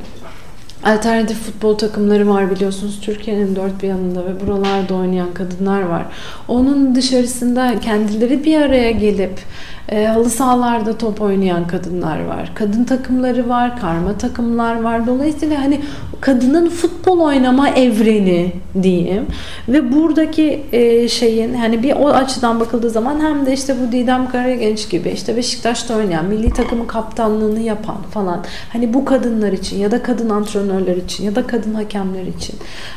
[0.86, 3.00] alternatif futbol takımları var biliyorsunuz.
[3.02, 6.06] Türkiye'nin dört bir yanında ve buralarda oynayan kadınlar var.
[6.48, 9.40] Onun dışarısında kendileri bir araya gelip
[9.88, 12.52] e, halı sahalarda top oynayan kadınlar var.
[12.54, 15.06] Kadın takımları var, karma takımlar var.
[15.06, 15.80] Dolayısıyla hani
[16.20, 19.26] kadının futbol oynama evreni diyeyim.
[19.68, 24.30] Ve buradaki e, şeyin hani bir o açıdan bakıldığı zaman hem de işte bu Didem
[24.30, 28.44] Karagenç gibi işte Beşiktaş'ta oynayan, milli takımın kaptanlığını yapan falan.
[28.72, 32.54] Hani bu kadınlar için ya da kadın antrenörler için ya da kadın hakemler için.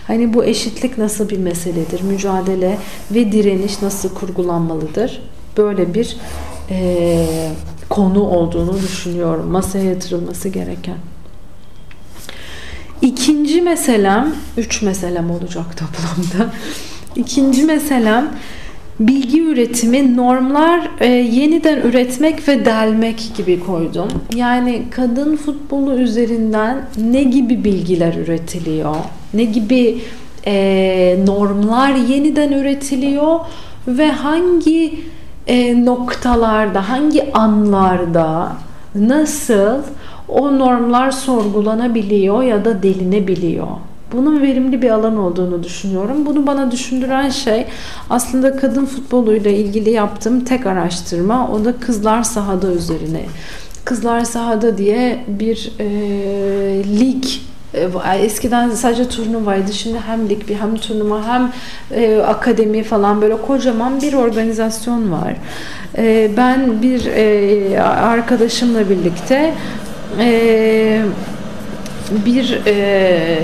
[0.07, 2.01] Hani bu eşitlik nasıl bir meseledir?
[2.01, 2.77] Mücadele
[3.11, 5.21] ve direniş nasıl kurgulanmalıdır?
[5.57, 6.17] Böyle bir
[6.71, 7.25] e,
[7.89, 9.47] konu olduğunu düşünüyorum.
[9.47, 10.97] Masaya yatırılması gereken.
[13.01, 16.53] İkinci meselem, üç meselem olacak toplamda.
[17.15, 18.31] İkinci meselem
[18.99, 24.07] bilgi üretimi, normlar e, yeniden üretmek ve delmek gibi koydum.
[24.35, 28.95] Yani kadın futbolu üzerinden ne gibi bilgiler üretiliyor,
[29.33, 30.01] ne gibi
[30.45, 33.39] e, normlar yeniden üretiliyor
[33.87, 34.99] ve hangi
[35.49, 38.51] e, noktalarda, hangi anlarda
[38.95, 39.81] nasıl
[40.27, 43.67] o normlar sorgulanabiliyor ya da delinebiliyor.
[44.11, 46.25] Bunun verimli bir alan olduğunu düşünüyorum.
[46.25, 47.65] Bunu bana düşündüren şey
[48.09, 51.49] aslında kadın futboluyla ilgili yaptığım tek araştırma.
[51.51, 53.25] O da kızlar sahada üzerine.
[53.85, 55.87] Kızlar sahada diye bir e,
[56.99, 57.23] lig
[58.19, 59.73] eskiden sadece turnuvaydı.
[59.73, 61.51] Şimdi hem lig bir hem turnuva hem
[61.91, 65.35] e, akademi falan böyle kocaman bir organizasyon var.
[65.97, 69.53] E, ben bir e, arkadaşımla birlikte
[70.19, 71.01] e,
[72.25, 73.39] bir e,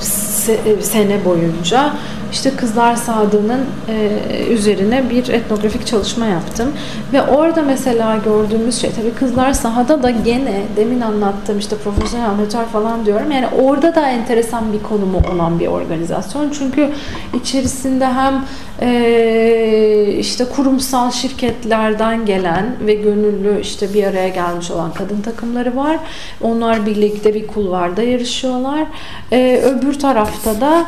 [0.00, 1.92] se, sene boyunca
[2.34, 4.18] işte Kızlar Sadı'nın e,
[4.50, 6.72] üzerine bir etnografik çalışma yaptım.
[7.12, 12.64] Ve orada mesela gördüğümüz şey tabii Kızlar Sahada da gene demin anlattığım işte profesyonel amatör
[12.64, 13.30] falan diyorum.
[13.30, 16.50] Yani orada da enteresan bir konumu olan bir organizasyon.
[16.58, 16.90] Çünkü
[17.34, 18.44] içerisinde hem
[18.80, 25.98] e, işte kurumsal şirketlerden gelen ve gönüllü işte bir araya gelmiş olan kadın takımları var.
[26.42, 28.86] Onlar birlikte bir kulvarda yarışıyorlar.
[29.32, 30.86] E, öbür tarafta da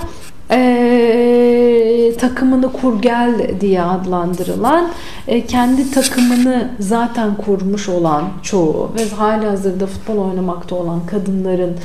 [0.50, 4.88] e, takımını kur gel diye adlandırılan
[5.28, 11.76] e, kendi takımını zaten kurmuş olan çoğu ve hali hazırda futbol oynamakta olan kadınların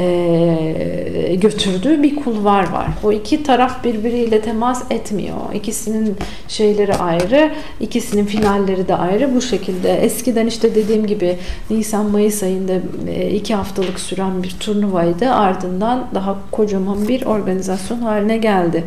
[0.00, 2.86] e, götürdüğü bir kulvar var.
[3.04, 5.36] O iki taraf birbiriyle temas etmiyor.
[5.54, 6.16] İkisinin
[6.48, 9.34] şeyleri ayrı, ikisinin finalleri de ayrı.
[9.34, 11.38] Bu şekilde eskiden işte dediğim gibi
[11.70, 12.72] Nisan-Mayıs ayında
[13.08, 15.30] e, iki haftalık süren bir turnuvaydı.
[15.30, 18.84] Ardından daha kocaman bir organizasyon haline geldi.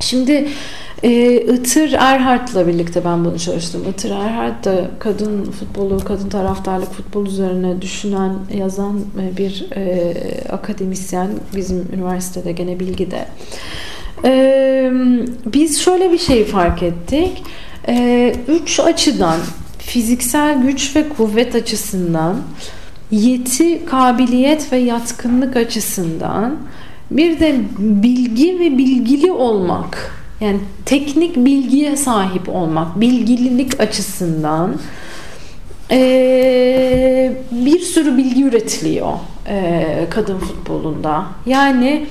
[0.00, 0.48] Şimdi
[1.02, 3.82] e, Itır Erhard'la birlikte ben bunu çalıştım.
[3.90, 10.14] Itır Erhard da kadın futbolu, kadın taraftarlık futbol üzerine düşünen, yazan e, bir e,
[10.48, 11.28] akademisyen.
[11.56, 13.26] Bizim üniversitede gene bilgide.
[14.24, 14.92] E,
[15.46, 17.42] biz şöyle bir şey fark ettik.
[17.88, 19.40] E, üç açıdan
[19.78, 22.36] fiziksel güç ve kuvvet açısından
[23.10, 26.56] yeti, kabiliyet ve yatkınlık açısından
[27.16, 34.76] bir de bilgi ve bilgili olmak yani teknik bilgiye sahip olmak, bilgililik açısından
[35.90, 39.12] e, bir sürü bilgi üretiliyor
[39.48, 41.24] e, kadın futbolunda.
[41.46, 42.06] Yani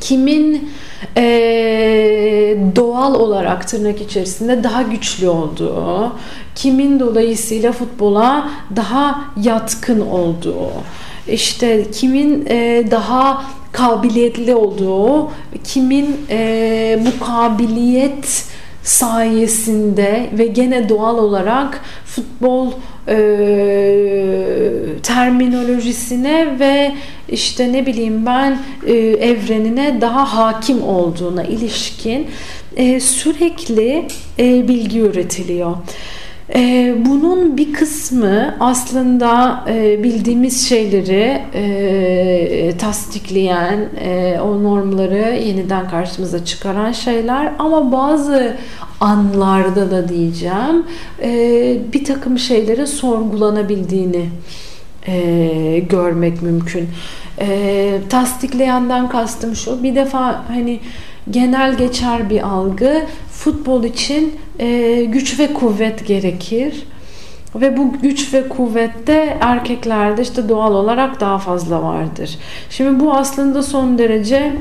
[0.00, 0.70] kimin
[1.16, 1.22] e,
[2.76, 6.12] doğal olarak tırnak içerisinde daha güçlü olduğu,
[6.54, 10.70] kimin dolayısıyla futbola daha yatkın olduğu,
[11.28, 15.30] işte kimin e, daha kabiliyetli olduğu,
[15.64, 18.44] kimin e, bu kabiliyet
[18.82, 22.72] sayesinde ve gene doğal olarak futbol
[23.08, 23.16] e,
[25.02, 26.92] terminolojisine ve
[27.28, 32.26] işte ne bileyim ben e, evrenine daha hakim olduğuna ilişkin
[32.76, 34.06] e, sürekli
[34.38, 35.76] e, bilgi üretiliyor.
[36.54, 46.44] E, bunun bir kısmı aslında e, bildiğimiz şeyleri e, tasdikleyen, e, o normları yeniden karşımıza
[46.44, 48.56] çıkaran şeyler ama bazı
[49.00, 50.86] anlarda da diyeceğim
[51.22, 54.26] e, bir takım şeylerin sorgulanabildiğini
[55.06, 56.88] e, görmek mümkün.
[57.40, 60.80] E, tasdikleyenden kastım şu bir defa hani
[61.30, 66.86] genel geçer bir algı futbol için e, güç ve kuvvet gerekir.
[67.54, 72.38] Ve bu güç ve kuvvette erkeklerde işte doğal olarak daha fazla vardır.
[72.70, 74.52] Şimdi bu aslında son derece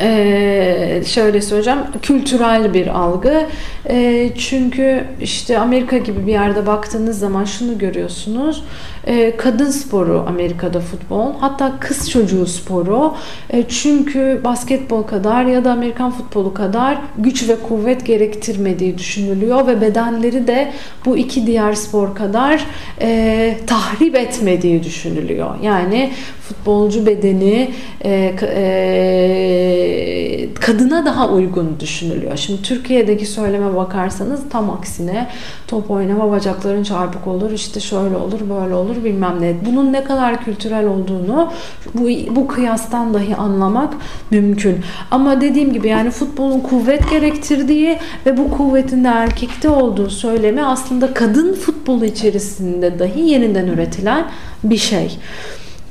[0.00, 3.46] ee, şöyle söyleyeceğim kültürel bir algı
[3.88, 8.64] ee, çünkü işte Amerika gibi bir yerde baktığınız zaman şunu görüyorsunuz
[9.06, 13.14] ee, kadın sporu Amerika'da futbol hatta kız çocuğu sporu.
[13.50, 19.80] Ee, çünkü basketbol kadar ya da Amerikan futbolu kadar güç ve kuvvet gerektirmediği düşünülüyor ve
[19.80, 20.72] bedenleri de
[21.04, 22.66] bu iki diğer spor kadar
[23.00, 25.50] e, tahrip etmediği düşünülüyor.
[25.62, 26.10] Yani
[26.48, 27.70] futbolcu bedeni
[28.04, 32.36] e, e, kadına daha uygun düşünülüyor.
[32.36, 35.28] Şimdi Türkiye'deki söyleme bakarsanız tam aksine
[35.68, 39.54] top oynama bacakların çarpık olur işte şöyle olur böyle olur bilmem ne.
[39.66, 41.52] Bunun ne kadar kültürel olduğunu
[41.94, 43.94] bu, bu kıyastan dahi anlamak
[44.30, 44.78] mümkün.
[45.10, 51.14] Ama dediğim gibi yani futbolun kuvvet gerektirdiği ve bu kuvvetin de erkekte olduğu söylemi aslında
[51.14, 54.24] kadın futbolu içerisinde dahi yeniden üretilen
[54.64, 55.18] bir şey.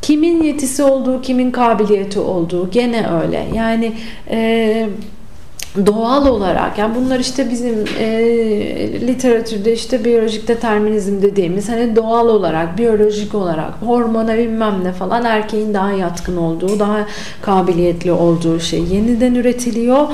[0.02, 3.48] Kimin yetisi olduğu, kimin kabiliyeti olduğu gene öyle.
[3.54, 3.94] Yani
[4.30, 4.90] e,
[5.86, 8.08] doğal olarak yani bunlar işte bizim e,
[9.08, 15.74] literatürde işte biyolojik determinizm dediğimiz hani doğal olarak biyolojik olarak hormona bilmem ne falan erkeğin
[15.74, 17.06] daha yatkın olduğu daha
[17.42, 20.08] kabiliyetli olduğu şey yeniden üretiliyor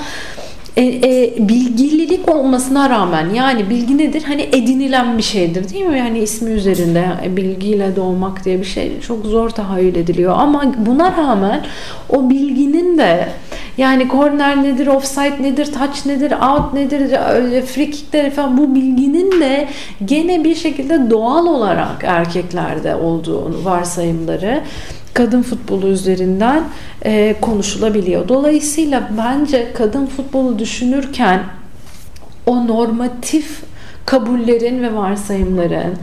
[0.77, 4.23] e, e, bilgililik olmasına rağmen yani bilgi nedir?
[4.23, 5.97] Hani edinilen bir şeydir değil mi?
[5.99, 10.33] Yani ismi üzerinde e, bilgiyle doğmak diye bir şey çok zor tahayyül ediliyor.
[10.37, 11.61] Ama buna rağmen
[12.09, 13.27] o bilginin de
[13.77, 17.01] yani korner nedir, offside nedir, touch nedir, out nedir,
[17.65, 19.67] free kickler falan bu bilginin de
[20.05, 24.61] gene bir şekilde doğal olarak erkeklerde olduğunu varsayımları
[25.13, 26.63] kadın futbolu üzerinden
[27.05, 28.27] e, konuşulabiliyor.
[28.27, 31.43] Dolayısıyla bence kadın futbolu düşünürken
[32.45, 33.61] o normatif
[34.05, 35.93] kabullerin ve varsayımların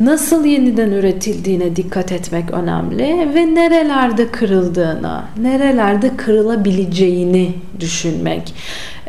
[0.00, 8.54] nasıl yeniden üretildiğine dikkat etmek önemli ve nerelerde kırıldığına, nerelerde kırılabileceğini düşünmek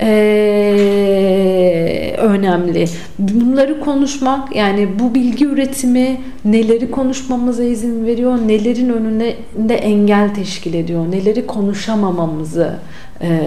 [0.01, 2.85] ee, önemli.
[3.19, 10.73] Bunları konuşmak yani bu bilgi üretimi neleri konuşmamıza izin veriyor, nelerin önünde de engel teşkil
[10.73, 12.75] ediyor, neleri konuşamamamızı
[13.21, 13.41] e,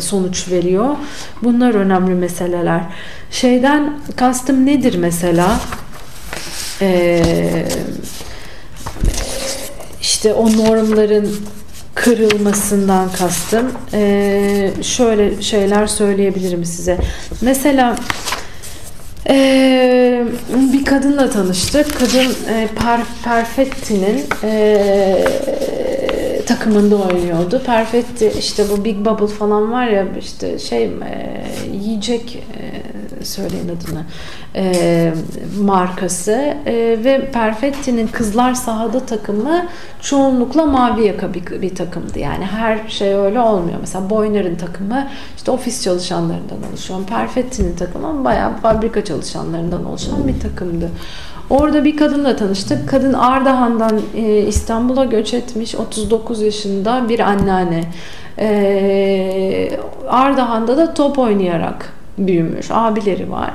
[0.00, 0.96] sonuç veriyor.
[1.42, 2.82] Bunlar önemli meseleler.
[3.30, 5.60] Şeyden kastım nedir mesela?
[6.80, 7.66] Eee
[10.00, 11.36] işte o normların
[11.96, 13.72] kırılmasından kastım.
[13.92, 16.98] Ee, şöyle şeyler söyleyebilirim size.
[17.40, 17.96] Mesela
[19.28, 20.24] ee,
[20.72, 21.98] bir kadınla tanıştık.
[21.98, 25.24] Kadın e, per, Perfetti'nin e,
[26.46, 27.62] takımında oynuyordu.
[27.66, 30.90] Perfetti işte bu Big Bubble falan var ya işte şey e,
[31.72, 32.86] yiyecek e,
[33.26, 34.02] söyleyin adını
[34.54, 35.12] e,
[35.60, 36.32] markası
[36.66, 39.66] e, ve Perfetti'nin kızlar sahada takımı
[40.00, 42.18] çoğunlukla mavi yaka bir, bir takımdı.
[42.18, 43.78] Yani her şey öyle olmuyor.
[43.80, 50.90] Mesela Boyner'in takımı işte ofis çalışanlarından oluşan, Perfetti'nin takımı bayağı fabrika çalışanlarından oluşan bir takımdı.
[51.50, 52.88] Orada bir kadınla tanıştık.
[52.88, 55.74] Kadın Ardahan'dan e, İstanbul'a göç etmiş.
[55.74, 57.84] 39 yaşında bir anneanne.
[58.38, 59.70] E,
[60.08, 62.66] Ardahan'da da top oynayarak büyümüş.
[62.70, 63.52] Abileri var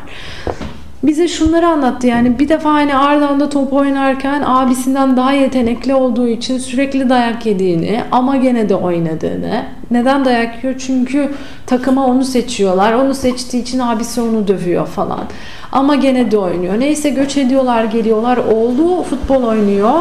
[1.03, 6.57] bize şunları anlattı yani bir defa hani Ardahan'da top oynarken abisinden daha yetenekli olduğu için
[6.57, 9.65] sürekli dayak yediğini ama gene de oynadığını.
[9.91, 10.79] Neden dayak yiyor?
[10.79, 11.29] Çünkü
[11.65, 12.93] takıma onu seçiyorlar.
[12.93, 15.23] Onu seçtiği için abisi onu dövüyor falan.
[15.71, 16.79] Ama gene de oynuyor.
[16.79, 18.37] Neyse göç ediyorlar geliyorlar.
[18.37, 19.93] Oğlu futbol oynuyor.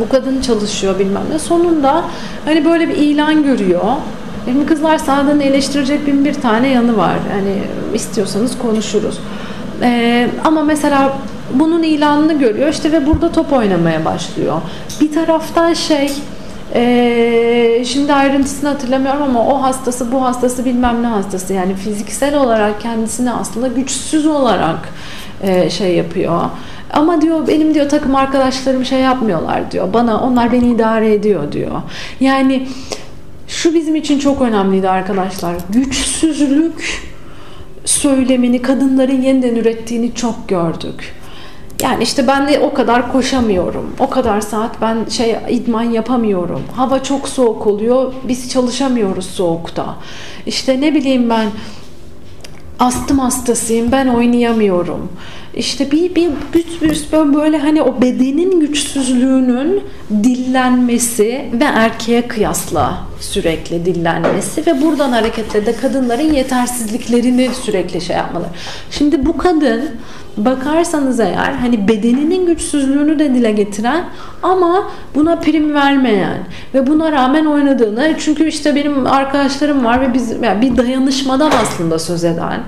[0.00, 1.38] Bu kadın çalışıyor bilmem ne.
[1.38, 2.04] Sonunda
[2.44, 3.84] hani böyle bir ilan görüyor.
[4.46, 7.16] Benim kızlar sahadan eleştirecek bin bir tane yanı var.
[7.32, 7.62] Hani
[7.94, 9.18] istiyorsanız konuşuruz.
[9.82, 11.18] Ee, ama mesela
[11.54, 14.60] bunun ilanını görüyor işte ve burada top oynamaya başlıyor.
[15.00, 16.12] Bir taraftan şey
[16.74, 22.80] ee, şimdi ayrıntısını hatırlamıyorum ama o hastası bu hastası bilmem ne hastası yani fiziksel olarak
[22.80, 24.88] kendisini aslında güçsüz olarak
[25.42, 26.40] e, şey yapıyor.
[26.92, 29.92] Ama diyor benim diyor takım arkadaşlarım şey yapmıyorlar diyor.
[29.92, 31.82] Bana onlar beni idare ediyor diyor.
[32.20, 32.68] Yani
[33.62, 35.54] şu bizim için çok önemliydi arkadaşlar.
[35.70, 37.02] Güçsüzlük
[37.84, 41.14] söylemini kadınların yeniden ürettiğini çok gördük.
[41.82, 43.90] Yani işte ben de o kadar koşamıyorum.
[43.98, 46.62] O kadar saat ben şey idman yapamıyorum.
[46.76, 48.12] Hava çok soğuk oluyor.
[48.28, 49.96] Biz çalışamıyoruz soğukta.
[50.46, 51.46] İşte ne bileyim ben
[52.78, 53.92] astım hastasıyım.
[53.92, 55.08] Ben oynayamıyorum.
[55.54, 63.86] İşte bir, bir, bir, bir böyle hani o bedenin güçsüzlüğünün dillenmesi ve erkeğe kıyasla sürekli
[63.86, 68.50] dillenmesi ve buradan hareketle de kadınların yetersizliklerini sürekli şey yapmaları.
[68.90, 69.90] Şimdi bu kadın
[70.36, 74.04] bakarsanız eğer hani bedeninin güçsüzlüğünü de dile getiren
[74.42, 76.38] ama buna prim vermeyen
[76.74, 81.98] ve buna rağmen oynadığını çünkü işte benim arkadaşlarım var ve biz yani bir dayanışmadan aslında
[81.98, 82.60] söz eden.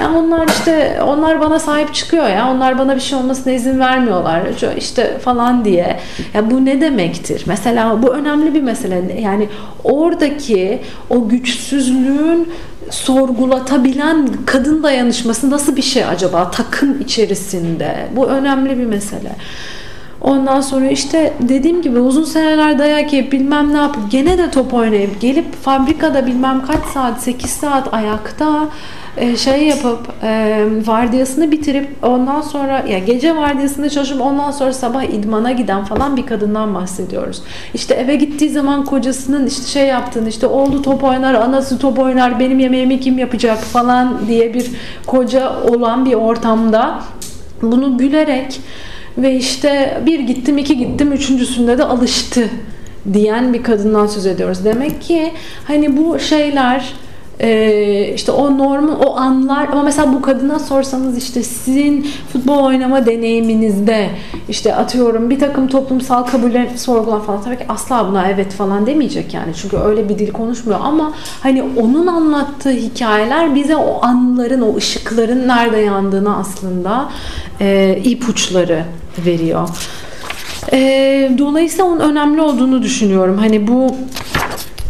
[0.00, 4.42] Yani onlar işte onlar bana sahip çıkıyor ya onlar bana bir şey olmasına izin vermiyorlar
[4.78, 6.00] işte falan diye.
[6.34, 7.42] Ya bu ne demektir?
[7.46, 9.20] Mesela bu önemli bir mesele.
[9.20, 9.48] Yani
[9.84, 12.48] oradaki o güçsüzlüğün
[12.90, 18.08] sorgulatabilen kadın dayanışması nasıl bir şey acaba takım içerisinde?
[18.16, 19.32] Bu önemli bir mesele.
[20.20, 24.74] Ondan sonra işte dediğim gibi uzun seneler dayak yiyip bilmem ne yapıp gene de top
[24.74, 28.68] oynayıp gelip fabrikada bilmem kaç saat 8 saat ayakta
[29.20, 35.02] e, şey yapıp e, vardiyasını bitirip ondan sonra ya gece vardiyasında çalışıp ondan sonra sabah
[35.02, 37.42] idmana giden falan bir kadından bahsediyoruz.
[37.74, 42.40] İşte eve gittiği zaman kocasının işte şey yaptığını işte oldu top oynar, anası top oynar,
[42.40, 44.70] benim yemeğimi kim yapacak falan diye bir
[45.06, 47.00] koca olan bir ortamda
[47.62, 48.60] bunu gülerek
[49.18, 52.48] ve işte bir gittim iki gittim üçüncüsünde de alıştı
[53.12, 54.64] diyen bir kadından söz ediyoruz.
[54.64, 55.32] Demek ki
[55.64, 56.92] hani bu şeyler
[57.40, 63.06] e, işte o normu o anlar ama mesela bu kadına sorsanız işte sizin futbol oynama
[63.06, 64.10] deneyiminizde
[64.48, 69.34] işte atıyorum bir takım toplumsal kabuller sorgulan falan tabii ki asla buna evet falan demeyecek
[69.34, 74.76] yani çünkü öyle bir dil konuşmuyor ama hani onun anlattığı hikayeler bize o anların o
[74.76, 77.10] ışıkların nerede yandığını aslında
[77.60, 78.84] e, ipuçları
[79.26, 79.68] veriyor.
[80.72, 80.78] E,
[81.38, 83.38] dolayısıyla onun önemli olduğunu düşünüyorum.
[83.38, 83.94] Hani bu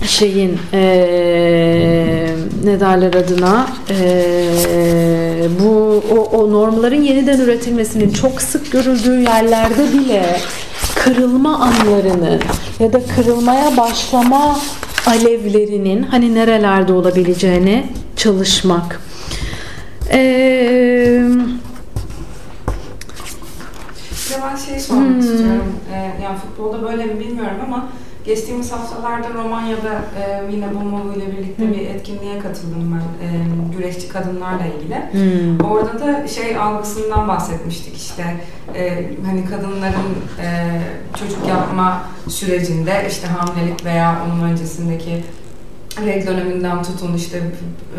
[0.06, 2.34] şeyin ee,
[2.64, 10.40] ne derler adına ee, bu o, o normların yeniden üretilmesinin çok sık görüldüğü yerlerde bile
[10.94, 12.40] kırılma anlarının
[12.80, 14.58] ya da kırılmaya başlama
[15.06, 17.86] alevlerinin hani nerelerde olabileceğini
[18.16, 19.00] çalışmak.
[20.12, 21.24] Eee
[24.42, 25.18] ben şey sormak hmm.
[25.20, 25.74] istiyorum.
[25.92, 27.88] Ee, yani futbolda böyle mi bilmiyorum ama
[28.30, 31.72] Geçtiğimiz haftalarda Romanya'da e, yine Bomoğlu ile birlikte hmm.
[31.72, 33.26] bir etkinliğe katıldım ben.
[33.26, 33.28] E,
[33.76, 34.96] güreşçi kadınlarla ilgili.
[35.12, 35.70] Hmm.
[35.70, 38.24] Orada da şey algısından bahsetmiştik işte
[38.74, 40.80] e, hani kadınların e,
[41.18, 45.24] çocuk yapma sürecinde işte hamilelik veya onun öncesindeki
[46.06, 47.42] reg döneminden tutun işte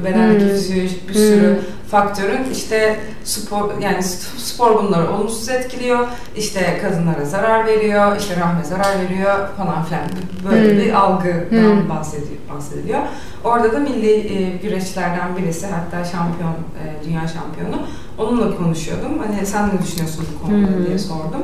[0.06, 0.52] bedendeki hmm.
[0.52, 1.64] fizyolojik bir sürü hmm.
[1.92, 4.04] faktörün işte spor yani
[4.38, 6.08] spor bunları olumsuz etkiliyor.
[6.38, 10.04] işte kadınlara zarar veriyor, işte rahme zarar veriyor falan filan.
[10.52, 10.80] Böyle hmm.
[10.80, 11.90] bir algıdan hmm.
[11.90, 13.00] bahsediyor, bahsediliyor.
[13.44, 17.88] Orada da milli e, güreşçilerden birisi hatta şampiyon, e, dünya şampiyonu.
[18.18, 19.20] Onunla konuşuyordum.
[19.20, 20.86] Hani sen ne düşünüyorsun bu konuda hmm.
[20.86, 21.44] diye sordum.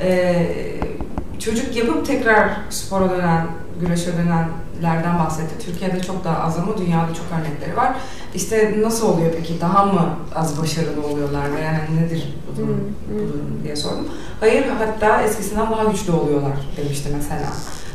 [0.00, 0.46] E,
[1.38, 3.46] çocuk yapıp tekrar spora dönen,
[3.80, 4.48] güreşe dönen
[4.82, 5.66] lerden bahsetti.
[5.66, 7.96] Türkiye'de çok daha az ama dünyada çok örnekleri var.
[8.34, 9.60] İşte nasıl oluyor peki?
[9.60, 14.08] Daha mı az başarılı oluyorlar veya yani nedir bu durum, bu durum diye sordum.
[14.40, 17.46] Hayır hatta eskisinden daha güçlü oluyorlar demişti mesela.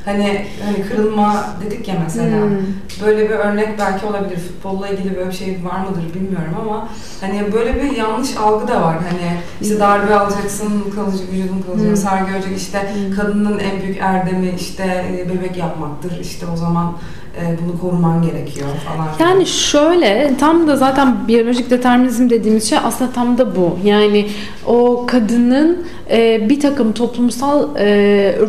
[0.06, 2.38] Hani hani kırılma dedik ya mesela.
[2.42, 2.58] Hmm.
[3.06, 4.38] Böyle bir örnek belki olabilir.
[4.38, 6.88] Futbolla ilgili böyle bir şey var mıdır bilmiyorum ama
[7.22, 8.96] hani böyle bir yanlış algı da var.
[8.96, 11.98] Hani işte darbe alacaksın, kalıcı vücudun kalıcı hmm.
[11.98, 13.16] sargı görecek işte hmm.
[13.16, 16.20] kadının en büyük erdemi işte bebek yapmaktır.
[16.20, 19.30] İşte o zaman e, bunu koruman gerekiyor falan.
[19.30, 23.78] Yani şöyle tam da zaten biyolojik determinizm dediğimiz şey aslında tam da bu.
[23.84, 24.28] Yani
[24.66, 27.86] o kadının e, bir takım toplumsal e,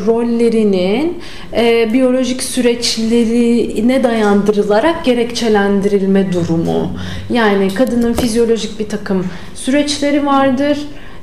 [0.07, 1.19] rollerinin
[1.57, 6.91] e, biyolojik süreçlerine dayandırılarak gerekçelendirilme durumu.
[7.31, 10.79] Yani kadının fizyolojik bir takım süreçleri vardır.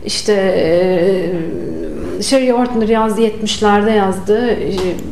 [0.05, 1.31] İşte e,
[2.21, 4.57] Sherry Ortner yazdı 70'lerde yazdı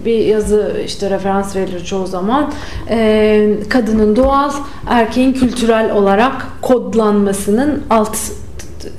[0.06, 2.54] bir yazı işte referans verilir çoğu zaman
[2.90, 4.52] e, kadının doğal
[4.88, 8.18] erkeğin kültürel olarak kodlanmasının alt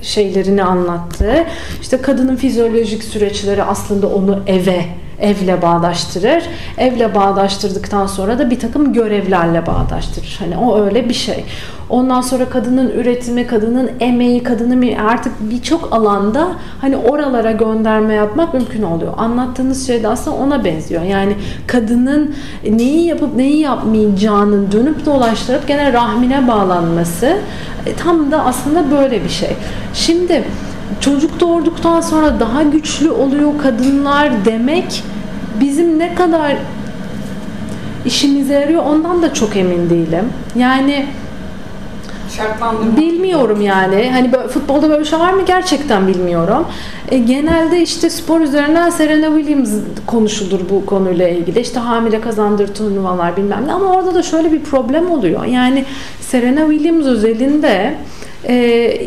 [0.02, 1.46] şeylerini anlattı.
[1.80, 4.84] İşte kadının fizyolojik süreçleri aslında onu eve
[5.20, 6.44] evle bağdaştırır.
[6.78, 10.36] Evle bağdaştırdıktan sonra da bir takım görevlerle bağdaştırır.
[10.38, 11.44] Hani o öyle bir şey.
[11.88, 16.48] Ondan sonra kadının üretimi, kadının emeği, kadının artık birçok alanda
[16.80, 19.12] hani oralara gönderme yapmak mümkün oluyor.
[19.16, 21.02] Anlattığınız şey de aslında ona benziyor.
[21.02, 21.34] Yani
[21.66, 22.34] kadının
[22.70, 27.36] neyi yapıp neyi yapmayacağının dönüp dolaştırıp gene rahmine bağlanması
[27.86, 29.50] e, tam da aslında böyle bir şey.
[29.94, 30.44] Şimdi
[31.00, 35.04] çocuk doğurduktan sonra daha güçlü oluyor kadınlar demek
[35.60, 36.56] bizim ne kadar
[38.04, 40.24] işimize yarıyor ondan da çok emin değilim.
[40.56, 41.06] Yani.
[42.96, 44.10] Bilmiyorum yani.
[44.12, 45.42] Hani böyle, futbolda böyle bir şey var mı?
[45.46, 46.66] Gerçekten bilmiyorum.
[47.08, 49.70] E, genelde işte spor üzerinden Serena Williams
[50.06, 51.60] konuşulur bu konuyla ilgili.
[51.60, 53.72] İşte hamile kazandır turnuvalar bilmem ne.
[53.72, 55.44] Ama orada da şöyle bir problem oluyor.
[55.44, 55.84] Yani
[56.20, 57.94] Serena Williams özelinde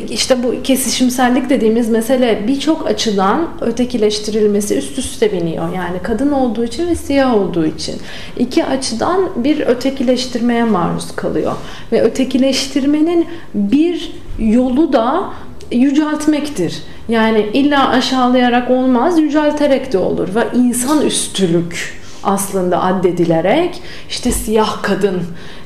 [0.09, 5.73] işte bu kesişimsellik dediğimiz mesele birçok açıdan ötekileştirilmesi üst üste biniyor.
[5.75, 7.95] Yani kadın olduğu için ve siyah olduğu için.
[8.38, 11.53] iki açıdan bir ötekileştirmeye maruz kalıyor.
[11.91, 15.29] Ve ötekileştirmenin bir yolu da
[15.71, 16.84] yüceltmektir.
[17.09, 20.36] Yani illa aşağılayarak olmaz, yücelterek de olur.
[20.36, 25.21] Ve insan üstülük aslında addedilerek işte siyah kadın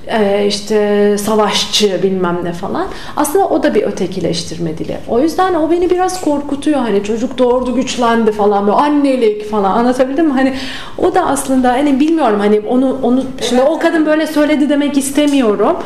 [0.07, 2.87] e, işte savaşçı bilmem ne falan.
[3.15, 4.97] Aslında o da bir ötekileştirme dili.
[5.07, 6.79] O yüzden o beni biraz korkutuyor.
[6.79, 10.33] Hani çocuk doğurdu güçlendi falan böyle annelik falan anlatabildim mi?
[10.33, 10.53] Hani
[10.97, 15.77] o da aslında hani bilmiyorum hani onu onu şimdi o kadın böyle söyledi demek istemiyorum.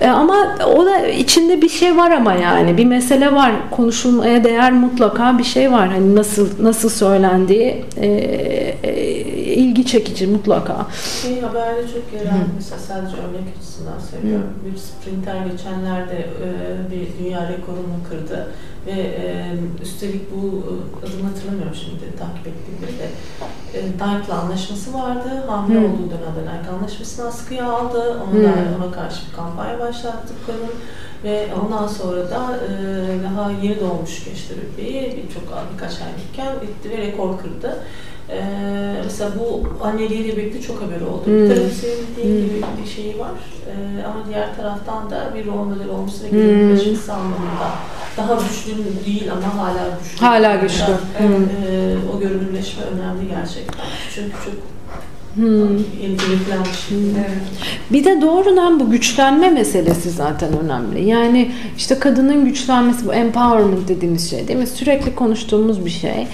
[0.00, 0.36] E, ama
[0.76, 3.52] o da içinde bir şey var ama yani bir mesele var.
[3.70, 5.88] Konuşulmaya değer mutlaka bir şey var.
[5.88, 8.06] Hani nasıl nasıl söylendiği e,
[8.82, 8.92] e,
[9.54, 10.86] ilgi çekici mutlaka.
[11.22, 12.32] Şey haberde çok yer.
[12.56, 14.50] Mesela sadece örnek açısından söylüyorum.
[14.64, 18.52] Bir sprinter geçenlerde e, bir dünya rekorunu kırdı.
[18.86, 23.08] Ve e, üstelik bu e, adını hatırlamıyorum şimdi takip ettiğimde de
[23.74, 25.28] e, Nike'la anlaşması vardı.
[25.46, 25.84] Hamile Hı.
[25.84, 28.22] olduğu dönemde Nike anlaşmasını askıya aldı.
[28.22, 28.76] Ona, Hı.
[28.78, 30.74] ona karşı bir kampanya başlattı kadın.
[31.24, 35.42] Ve ondan sonra da e, daha yeni doğmuş gençler bebeği birçok
[35.72, 37.76] birkaç aylıkken gitti ve rekor kırdı.
[38.32, 41.22] Ee, mesela bu anneliğiyle birlikte çok haber oldu.
[41.26, 41.44] Hmm.
[41.44, 43.30] Bir tarafı senin gibi bir şeyi var
[43.66, 46.38] Ee, ama diğer taraftan da bir rol model olması ve Hmm.
[46.38, 47.68] gelin taşıması anlamında
[48.16, 48.72] daha güçlü
[49.06, 50.26] değil ama hala güçlü.
[50.26, 50.92] Hala güçlü.
[51.20, 52.16] Ee, Hmm.
[52.16, 53.84] o görünürleşme önemli gerçekten.
[54.14, 54.54] Çünkü çok
[55.34, 55.78] Hmm.
[56.88, 56.98] şey.
[57.18, 57.42] Evet.
[57.92, 61.04] Bir de doğrudan bu güçlenme meselesi zaten önemli.
[61.08, 64.66] Yani işte kadının güçlenmesi bu empowerment dediğimiz şey değil mi?
[64.66, 66.26] Sürekli konuştuğumuz bir şey.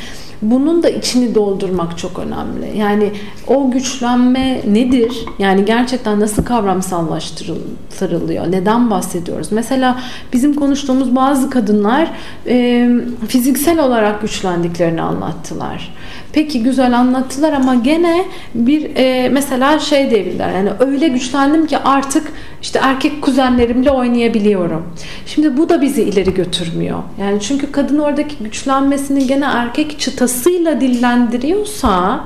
[0.43, 2.78] Bunun da içini doldurmak çok önemli.
[2.78, 3.12] Yani
[3.47, 5.24] o güçlenme nedir?
[5.39, 8.53] Yani gerçekten nasıl kavramsallaştırılıyor?
[8.53, 9.53] Neden bahsediyoruz?
[9.53, 10.01] Mesela
[10.32, 12.11] bizim konuştuğumuz bazı kadınlar
[12.47, 12.91] e,
[13.28, 15.95] fiziksel olarak güçlendiklerini anlattılar.
[16.37, 18.24] Peki güzel anlattılar ama gene
[18.55, 20.53] bir e, mesela şey diyebilirler.
[20.53, 22.32] Yani öyle güçlendim ki artık
[22.62, 24.87] işte erkek kuzenlerimle oynayabiliyorum.
[25.26, 26.99] Şimdi bu da bizi ileri götürmüyor.
[27.20, 32.20] Yani çünkü kadın oradaki güçlenmesini gene erkek çıtasıyla dillendiriyorsa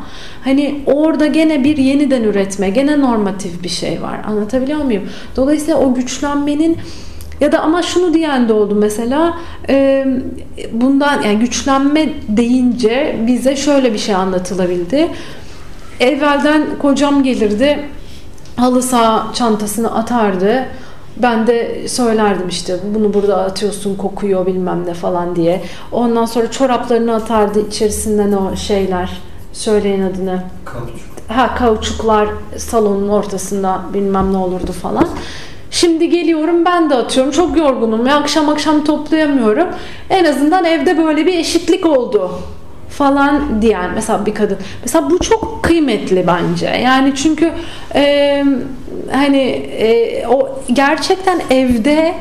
[0.44, 4.20] hani orada gene bir yeniden üretme, gene normatif bir şey var.
[4.26, 5.02] Anlatabiliyor muyum?
[5.36, 6.78] Dolayısıyla o güçlenmenin
[7.40, 9.38] ya da ama şunu diyen de oldu mesela
[9.68, 10.06] e,
[10.72, 15.08] bundan yani güçlenme deyince bize şöyle bir şey anlatılabildi.
[16.00, 17.88] Evvelden kocam gelirdi
[18.60, 20.66] halı saha çantasını atardı.
[21.16, 25.62] Ben de söylerdim işte bunu burada atıyorsun kokuyor bilmem ne falan diye.
[25.92, 29.10] Ondan sonra çoraplarını atardı içerisinden o şeyler
[29.52, 30.42] söyleyin adını.
[30.64, 31.10] Kauçuk.
[31.28, 35.08] Ha kauçuklar salonun ortasında bilmem ne olurdu falan.
[35.80, 37.32] Şimdi geliyorum ben de atıyorum.
[37.32, 38.06] Çok yorgunum.
[38.06, 39.68] Ya akşam akşam toplayamıyorum.
[40.10, 42.30] En azından evde böyle bir eşitlik oldu
[42.90, 44.58] falan diyen mesela bir kadın.
[44.82, 46.66] Mesela bu çok kıymetli bence.
[46.66, 47.52] Yani çünkü
[47.94, 48.44] e,
[49.12, 49.40] hani
[49.78, 52.14] e, o gerçekten evde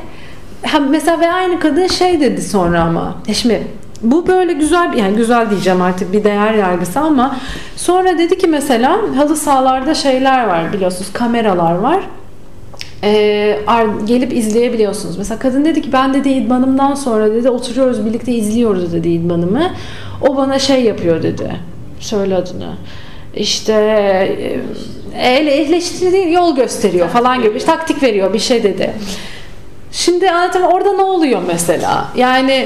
[0.66, 3.68] ha, mesela ve aynı kadın şey dedi sonra ama ya şimdi
[4.02, 7.36] bu böyle güzel bir yani güzel diyeceğim artık bir değer yargısı ama
[7.76, 12.00] sonra dedi ki mesela halı sahalarda şeyler var biliyorsunuz kameralar var
[13.04, 15.18] e, ar- gelip izleyebiliyorsunuz.
[15.18, 19.72] Mesela kadın dedi ki ben dedi idmanımdan sonra dedi oturuyoruz birlikte izliyoruz dedi idmanımı.
[20.22, 21.52] O bana şey yapıyor dedi.
[22.00, 22.74] Söyle adını.
[23.36, 24.60] İşte e,
[25.38, 28.94] el eleştiri değil yol gösteriyor falan gibi bir taktik veriyor bir şey dedi.
[29.92, 32.08] Şimdi anlatayım orada ne oluyor mesela?
[32.16, 32.66] Yani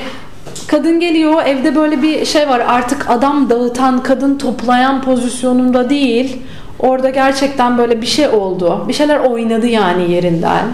[0.67, 6.37] kadın geliyor evde böyle bir şey var artık adam dağıtan kadın toplayan pozisyonunda değil.
[6.83, 8.85] Orada gerçekten böyle bir şey oldu.
[8.87, 10.65] Bir şeyler oynadı yani yerinden.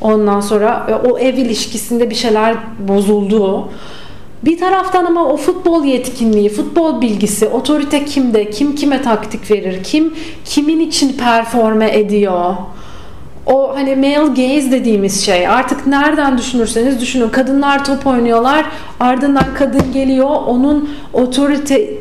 [0.00, 2.54] Ondan sonra e, o ev ilişkisinde bir şeyler
[2.88, 3.68] bozuldu.
[4.44, 10.14] Bir taraftan ama o futbol yetkinliği, futbol bilgisi, otorite kimde, kim kime taktik verir, kim
[10.44, 12.54] kimin için performe ediyor.
[13.46, 18.64] O hani male gaze dediğimiz şey artık nereden düşünürseniz düşünün kadınlar top oynuyorlar
[19.00, 21.98] ardından kadın geliyor onun otorite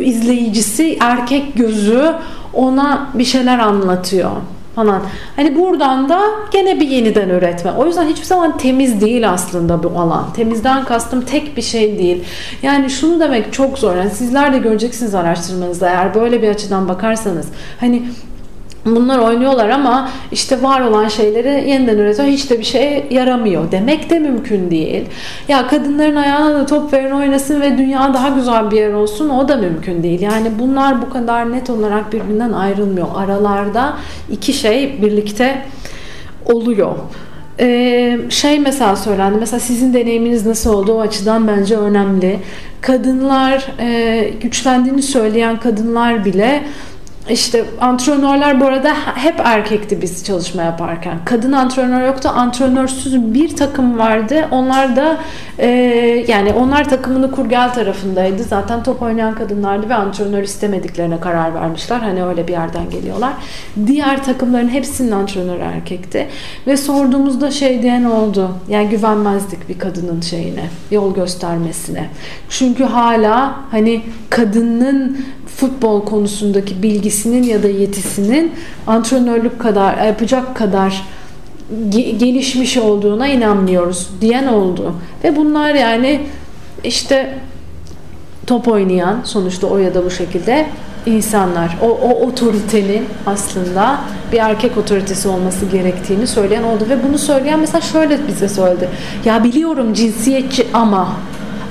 [0.00, 2.12] izleyicisi erkek gözü
[2.54, 4.30] ona bir şeyler anlatıyor
[4.74, 5.02] falan.
[5.36, 7.72] Hani buradan da gene bir yeniden üretme.
[7.72, 10.32] O yüzden hiçbir zaman temiz değil aslında bu alan.
[10.32, 12.24] Temizden kastım tek bir şey değil.
[12.62, 13.96] Yani şunu demek çok zor.
[13.96, 17.48] Yani sizler de göreceksiniz araştırmanızda eğer böyle bir açıdan bakarsanız.
[17.80, 18.02] Hani
[18.86, 22.28] Bunlar oynuyorlar ama işte var olan şeyleri yeniden üretiyor.
[22.28, 23.72] Hiç de bir şey yaramıyor.
[23.72, 25.04] Demek de mümkün değil.
[25.48, 29.48] Ya kadınların ayağına da top verin oynasın ve dünya daha güzel bir yer olsun o
[29.48, 30.20] da mümkün değil.
[30.20, 33.06] Yani bunlar bu kadar net olarak birbirinden ayrılmıyor.
[33.16, 33.96] Aralarda
[34.30, 35.62] iki şey birlikte
[36.44, 36.96] oluyor.
[37.60, 39.36] Ee, şey mesela söylendi.
[39.40, 40.92] Mesela sizin deneyiminiz nasıl oldu?
[40.92, 42.38] O açıdan bence önemli.
[42.80, 46.62] Kadınlar e, güçlendiğini söyleyen kadınlar bile
[47.30, 51.18] işte antrenörler bu arada hep erkekti biz çalışma yaparken.
[51.24, 52.30] Kadın antrenör yoktu.
[52.34, 54.48] Antrenörsüz bir takım vardı.
[54.50, 55.16] Onlar da
[55.58, 55.68] e,
[56.28, 58.42] yani onlar takımını kurgel tarafındaydı.
[58.42, 61.98] Zaten top oynayan kadınlardı ve antrenör istemediklerine karar vermişler.
[61.98, 63.32] Hani öyle bir yerden geliyorlar.
[63.86, 66.28] Diğer takımların hepsinin antrenörü erkekti.
[66.66, 68.50] Ve sorduğumuzda şey diyen oldu.
[68.68, 72.08] Yani güvenmezdik bir kadının şeyine, yol göstermesine.
[72.48, 75.16] Çünkü hala hani kadının
[75.56, 78.52] futbol konusundaki bilgisinin ya da yetisinin
[78.86, 81.04] antrenörlük kadar yapacak kadar
[82.18, 84.94] gelişmiş olduğuna inanmıyoruz diyen oldu.
[85.24, 86.20] Ve bunlar yani
[86.84, 87.38] işte
[88.46, 90.66] top oynayan sonuçta o ya da bu şekilde
[91.06, 91.78] insanlar.
[91.82, 94.00] O, o otoritenin aslında
[94.32, 96.84] bir erkek otoritesi olması gerektiğini söyleyen oldu.
[96.88, 98.88] Ve bunu söyleyen mesela şöyle bize söyledi.
[99.24, 101.08] Ya biliyorum cinsiyetçi ama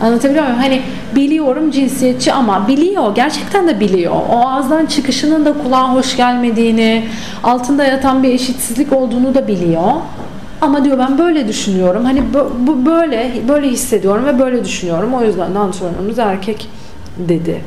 [0.02, 0.60] Anlatabiliyor muyum?
[0.60, 0.82] Hani
[1.16, 3.16] biliyorum cinsiyetçi ama biliyor.
[3.16, 4.14] Gerçekten de biliyor.
[4.30, 7.06] O ağızdan çıkışının da kulağa hoş gelmediğini,
[7.44, 9.92] altında yatan bir eşitsizlik olduğunu da biliyor.
[10.62, 12.06] Ama diyor ben böyle düşünüyorum.
[12.06, 12.24] Hani
[12.60, 15.14] bu böyle böyle hissediyorum ve böyle düşünüyorum.
[15.14, 16.70] O yüzden de antrenörümüz erkek
[17.18, 17.62] dedi.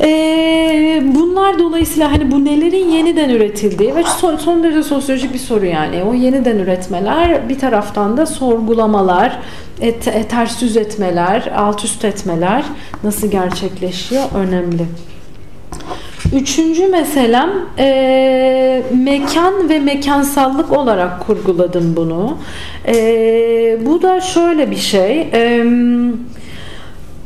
[0.00, 5.66] Ee, bunlar dolayısıyla hani bu nelerin yeniden üretildiği ve son, son derece sosyolojik bir soru
[5.66, 6.02] yani.
[6.02, 9.38] O yeniden üretmeler bir taraftan da sorgulamalar,
[9.80, 12.64] et, et, ters yüz etmeler, alt üst etmeler
[13.04, 14.86] nasıl gerçekleşiyor önemli.
[16.34, 22.38] Üçüncü meselem e, mekan ve mekansallık olarak kurguladım bunu.
[22.86, 22.96] E,
[23.86, 25.20] bu da şöyle bir şey.
[25.20, 25.64] E,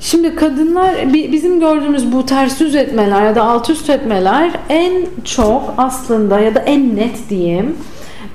[0.01, 5.75] Şimdi kadınlar bizim gördüğümüz bu ters yüz etmeler ya da alt üst etmeler en çok
[5.79, 7.77] aslında ya da en net diyeyim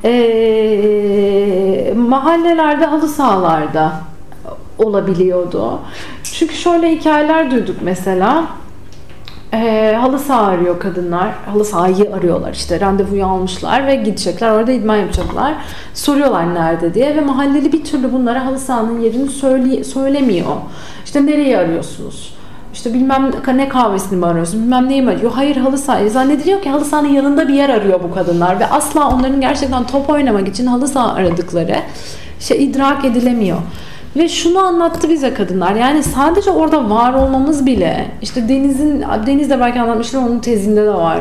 [0.03, 3.93] e, mahallelerde halı sahalarda
[4.77, 5.79] olabiliyordu.
[6.23, 8.45] Çünkü şöyle hikayeler duyduk mesela.
[9.53, 11.31] E, halı saha arıyor kadınlar.
[11.45, 12.79] Halı sahayı arıyorlar işte.
[12.79, 14.51] Randevuyu almışlar ve gidecekler.
[14.51, 15.53] Orada idman yapacaklar.
[15.93, 20.55] Soruyorlar nerede diye ve mahalleli bir türlü bunlara halı sahanın yerini söyle, söylemiyor.
[21.15, 22.33] İşte nereyi arıyorsunuz?
[22.73, 25.31] İşte bilmem ne kahvesini mi arıyorsun, bilmem neyi mi arıyor.
[25.31, 26.09] Hayır halı saha.
[26.09, 28.59] Zannediliyor ki halı sahanın yanında bir yer arıyor bu kadınlar.
[28.59, 31.75] Ve asla onların gerçekten top oynamak için halı saha aradıkları
[32.39, 33.57] şey idrak edilemiyor.
[34.15, 35.75] Ve şunu anlattı bize kadınlar.
[35.75, 40.93] Yani sadece orada var olmamız bile işte Deniz'in Deniz de belki anlatmıştır onun tezinde de
[40.93, 41.19] var.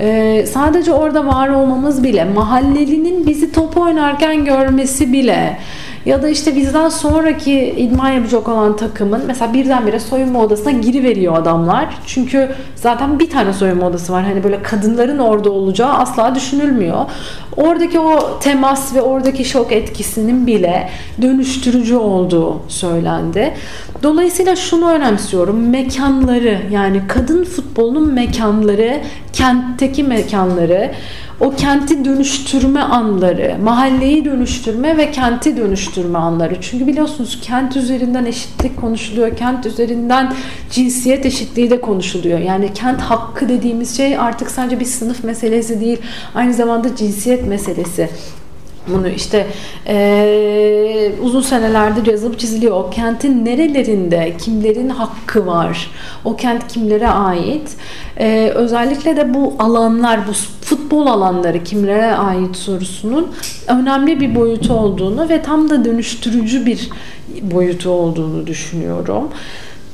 [0.00, 5.58] Ee, sadece orada var olmamız bile mahallelinin bizi top oynarken görmesi bile
[6.06, 11.88] ya da işte bizden sonraki idman yapacak olan takımın mesela birdenbire soyunma odasına giriveriyor adamlar.
[12.06, 14.24] Çünkü zaten bir tane soyunma odası var.
[14.24, 17.04] Hani böyle kadınların orada olacağı asla düşünülmüyor.
[17.56, 20.88] Oradaki o temas ve oradaki şok etkisinin bile
[21.22, 23.54] dönüştürücü olduğu söylendi.
[24.02, 25.68] Dolayısıyla şunu önemsiyorum.
[25.68, 29.00] Mekanları yani kadın futbolunun mekanları,
[29.32, 30.90] kentteki mekanları
[31.40, 36.60] o kenti dönüştürme anları, mahalleyi dönüştürme ve kenti dönüştürme anları.
[36.60, 40.32] Çünkü biliyorsunuz kent üzerinden eşitlik konuşuluyor, kent üzerinden
[40.70, 42.38] cinsiyet eşitliği de konuşuluyor.
[42.38, 45.98] Yani kent hakkı dediğimiz şey artık sadece bir sınıf meselesi değil,
[46.34, 48.10] aynı zamanda cinsiyet meselesi.
[48.88, 49.46] Bunu işte
[49.86, 52.76] e, uzun senelerdir yazılıp çiziliyor.
[52.76, 55.90] O kentin nerelerinde kimlerin hakkı var?
[56.24, 57.76] O kent kimlere ait?
[58.16, 63.28] E, özellikle de bu alanlar, bu futbol alanları kimlere ait sorusunun
[63.68, 66.90] önemli bir boyutu olduğunu ve tam da dönüştürücü bir
[67.42, 69.28] boyutu olduğunu düşünüyorum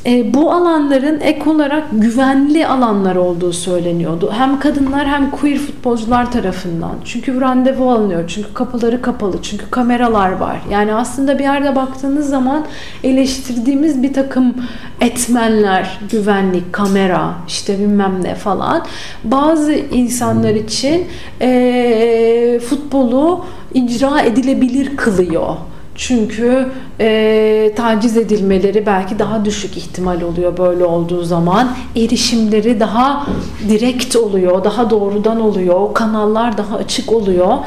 [0.06, 4.32] e, bu alanların ek olarak güvenli alanlar olduğu söyleniyordu.
[4.32, 6.94] Hem kadınlar hem queer futbolcular tarafından.
[7.04, 8.24] Çünkü randevu alınıyor.
[8.28, 9.42] Çünkü kapıları kapalı.
[9.42, 10.56] Çünkü kameralar var.
[10.70, 12.64] Yani aslında bir yerde baktığınız zaman
[13.04, 14.54] eleştirdiğimiz bir takım
[15.00, 18.86] etmenler, güvenlik, kamera, işte bilmem ne falan.
[19.24, 21.06] Bazı insanlar için
[21.40, 23.44] e, futbolu
[23.74, 25.56] icra edilebilir kılıyor.
[25.96, 26.68] Çünkü
[27.00, 31.68] e, taciz edilmeleri belki daha düşük ihtimal oluyor böyle olduğu zaman.
[31.96, 33.26] Erişimleri daha
[33.68, 35.94] direkt oluyor, daha doğrudan oluyor.
[35.94, 37.58] Kanallar daha açık oluyor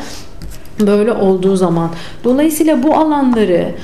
[0.80, 1.90] böyle olduğu zaman.
[2.24, 3.76] Dolayısıyla bu alanları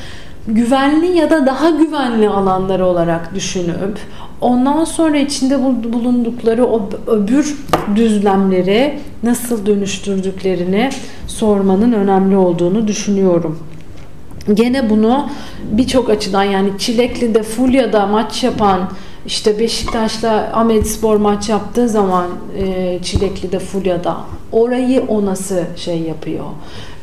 [0.47, 3.99] güvenli ya da daha güvenli alanları olarak düşünüp
[4.41, 7.57] ondan sonra içinde bulundukları o öbür
[7.95, 10.89] düzlemleri nasıl dönüştürdüklerini
[11.27, 13.59] sormanın önemli olduğunu düşünüyorum.
[14.53, 15.29] Gene bunu
[15.71, 18.89] birçok açıdan yani Çilekli'de Fulya'da maç yapan
[19.25, 22.25] işte Beşiktaş'la Ahmetspor maç yaptığı zaman
[22.57, 24.17] e, Çilekli'de Fulya'da
[24.51, 26.45] orayı o nasıl şey yapıyor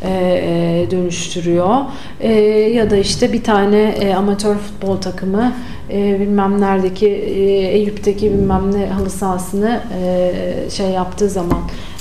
[0.03, 1.76] e, e, dönüştürüyor?
[2.20, 2.32] E,
[2.74, 5.53] ya da işte bir tane e, amatör futbol takımı
[5.90, 11.61] e, bilmem neredeki e, Eyüp'teki bilmem ne halı sahasını e, şey yaptığı zaman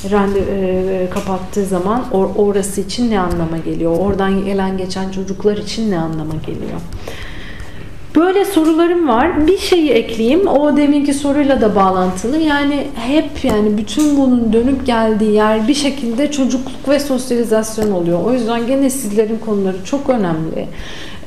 [0.09, 5.91] rende e, kapattığı zaman or, orası için ne anlama geliyor oradan gelen geçen çocuklar için
[5.91, 6.79] ne anlama geliyor
[8.15, 9.47] Böyle sorularım var.
[9.47, 10.47] Bir şeyi ekleyeyim.
[10.47, 12.37] O deminki soruyla da bağlantılı.
[12.37, 18.23] Yani hep yani bütün bunun dönüp geldiği yer bir şekilde çocukluk ve sosyalizasyon oluyor.
[18.25, 20.67] O yüzden gene sizlerin konuları çok önemli.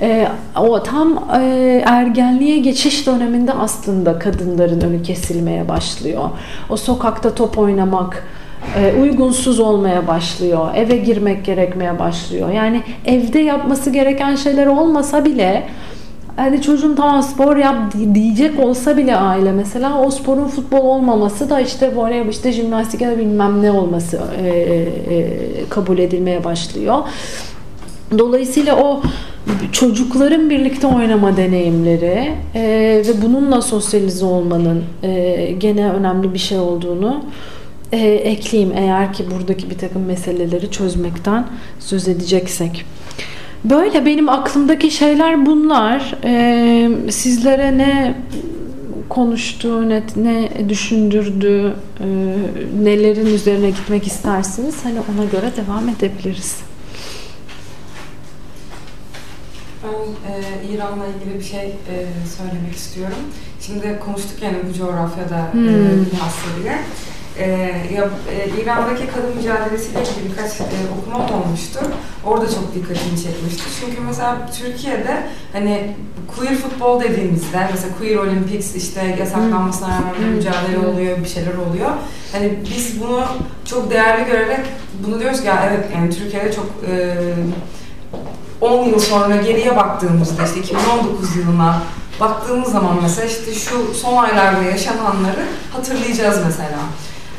[0.00, 6.30] Ee, o tam e, ergenliğe geçiş döneminde aslında kadınların önü kesilmeye başlıyor.
[6.70, 8.24] O sokakta top oynamak,
[8.76, 10.68] e, uygunsuz olmaya başlıyor.
[10.74, 12.52] Eve girmek gerekmeye başlıyor.
[12.52, 15.62] Yani evde yapması gereken şeyler olmasa bile
[16.36, 17.76] hani çocuğum tamam spor yap
[18.14, 23.10] diyecek olsa bile aile mesela o sporun futbol olmaması da işte voleybol işte jimnastik ya
[23.10, 25.28] da bilmem ne olması e, e,
[25.70, 26.98] kabul edilmeye başlıyor.
[28.18, 29.02] Dolayısıyla o
[29.72, 32.62] çocukların birlikte oynama deneyimleri e,
[33.08, 37.24] ve bununla sosyalize olmanın e, gene önemli bir şey olduğunu
[37.94, 41.46] e, ekleyeyim eğer ki buradaki bir takım meseleleri çözmekten
[41.78, 42.84] söz edeceksek.
[43.64, 46.18] Böyle benim aklımdaki şeyler bunlar.
[46.24, 48.14] Ee, sizlere ne
[49.08, 52.06] konuştu, ne, ne düşündürdü, e,
[52.82, 54.84] nelerin üzerine gitmek istersiniz.
[54.84, 56.56] Hani ona göre devam edebiliriz.
[59.84, 61.94] Ben e, İran'la ilgili bir şey e,
[62.36, 63.18] söylemek istiyorum.
[63.60, 65.68] Şimdi konuştuk yani bu coğrafyada hmm.
[65.68, 66.48] e, bilhassa
[67.38, 67.46] e,
[67.94, 70.64] ya, e, İran'daki kadın mücadelesiyle ilgili birkaç e,
[70.98, 71.80] okuma olmuştu.
[72.24, 73.62] Orada çok dikkatimi çekmişti.
[73.80, 75.94] Çünkü mesela Türkiye'de hani
[76.36, 81.90] queer futbol dediğimizde mesela queer Olympics işte yasaklanmasına rağmen bir mücadele oluyor, bir şeyler oluyor.
[82.32, 83.24] Hani biz bunu
[83.64, 84.66] çok değerli görerek
[85.06, 87.16] bunu diyoruz ki ya evet yani Türkiye'de çok e,
[88.60, 91.82] 10 yıl sonra geriye baktığımızda işte 2019 yılına
[92.20, 96.78] baktığımız zaman mesela işte şu son aylarda yaşananları hatırlayacağız mesela.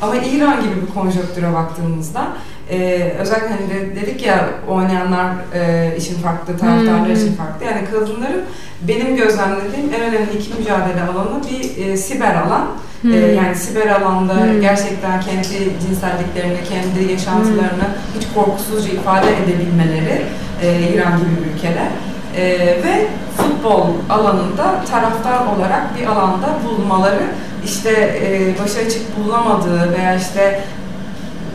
[0.02, 2.26] Ama İran gibi bir konjonktüre baktığımızda
[2.70, 2.76] e,
[3.18, 7.66] özellikle hani de, dedik ya oynayanlar e, için farklı, taraftarlar için farklı.
[7.66, 8.42] Yani kadınların
[8.88, 12.66] benim gözlemlediğim en önemli iki mücadele alanı bir e, siber alan.
[13.02, 13.12] Hmm.
[13.12, 14.60] E, yani siber alanda hmm.
[14.60, 18.20] gerçekten kendi cinselliklerini, kendi yaşantılarını hmm.
[18.20, 20.22] hiç korkusuzca ifade edebilmeleri
[20.62, 21.88] e, İran gibi bir ülkede.
[22.36, 27.22] E, ve futbol alanında taraftar olarak bir alanda bulunmaları
[27.66, 27.90] işte
[28.22, 30.64] e, başı açık bulunamadığı veya işte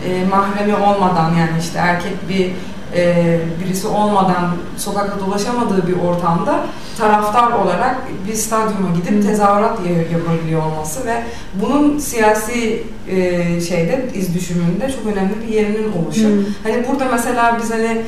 [0.05, 2.51] e, mahremi olmadan yani işte erkek bir
[2.95, 6.59] e, birisi olmadan sokakta dolaşamadığı bir ortamda
[6.97, 9.79] taraftar olarak bir stadyuma gidip tezahürat
[10.13, 11.23] yapabiliyor olması ve
[11.61, 16.29] bunun siyasi e, şeyde iz düşümünde çok önemli bir yerinin oluşu.
[16.29, 16.45] Hmm.
[16.63, 18.01] Hani burada mesela biz hani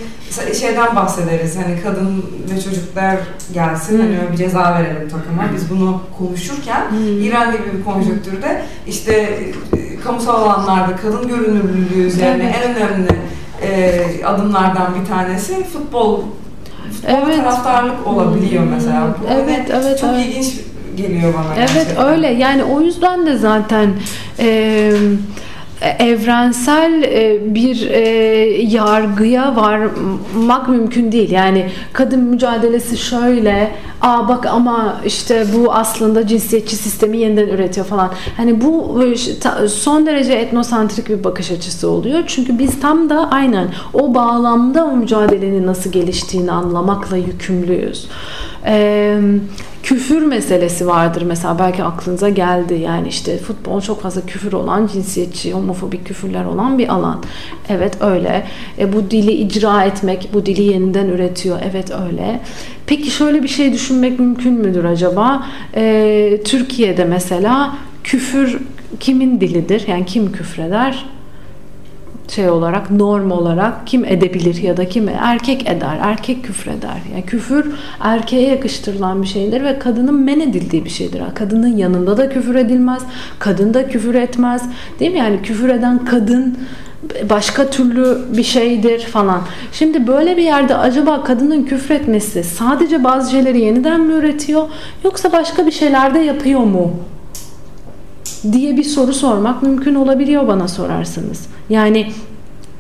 [0.59, 3.17] şeyden bahsederiz hani kadın ve çocuklar
[3.53, 4.17] gelsin hani hmm.
[4.17, 7.23] hani bir ceza verelim takıma biz bunu konuşurken hmm.
[7.23, 9.13] İran gibi bir konjonktürde işte
[9.77, 12.55] e, kamusal alanlarda kadın görünürlüğü üzerine evet.
[12.65, 13.09] en önemli
[13.63, 16.21] e, adımlardan bir tanesi futbol
[16.91, 17.37] futbol evet.
[17.37, 19.07] taraftarlık olabiliyor mesela.
[19.21, 20.25] Bu evet, evet, çok evet.
[20.25, 20.53] ilginç
[20.97, 21.55] geliyor bana.
[21.57, 22.07] Evet gerçekten.
[22.07, 22.27] öyle.
[22.27, 23.89] Yani o yüzden de zaten
[24.39, 24.93] eee
[25.83, 27.99] evrensel e, bir e,
[28.61, 31.31] yargıya varmak mümkün değil.
[31.31, 33.71] Yani kadın mücadelesi şöyle,
[34.01, 38.11] aa bak ama işte bu aslında cinsiyetçi sistemi yeniden üretiyor falan.
[38.37, 42.23] Hani bu e, son derece etnosantrik bir bakış açısı oluyor.
[42.27, 48.07] Çünkü biz tam da aynen o bağlamda o mücadelenin nasıl geliştiğini anlamakla yükümlüyüz.
[48.65, 49.19] Eee
[49.83, 52.73] küfür meselesi vardır mesela belki aklınıza geldi.
[52.73, 57.23] Yani işte futbol çok fazla küfür olan cinsiyetçi homofobik küfürler olan bir alan.
[57.69, 58.47] Evet öyle.
[58.79, 61.59] E, bu dili icra etmek bu dili yeniden üretiyor.
[61.71, 62.39] Evet öyle.
[62.87, 65.45] Peki şöyle bir şey düşünmek mümkün müdür acaba?
[65.75, 68.57] E, Türkiye'de mesela küfür
[68.99, 69.83] kimin dilidir?
[69.87, 71.05] Yani kim küfreder
[72.35, 77.73] şey olarak norm olarak kim edebilir ya da kim erkek eder erkek küfreder yani küfür
[77.99, 83.03] erkeğe yakıştırılan bir şeydir ve kadının men edildiği bir şeydir kadının yanında da küfür edilmez
[83.39, 84.61] kadın da küfür etmez
[84.99, 86.57] değil mi yani küfür eden kadın
[87.29, 89.41] başka türlü bir şeydir falan.
[89.71, 94.67] Şimdi böyle bir yerde acaba kadının küfretmesi sadece bazı şeyleri yeniden mi üretiyor
[95.03, 96.93] yoksa başka bir şeyler de yapıyor mu?
[98.51, 101.47] Diye bir soru sormak mümkün olabiliyor bana sorarsanız.
[101.69, 102.07] Yani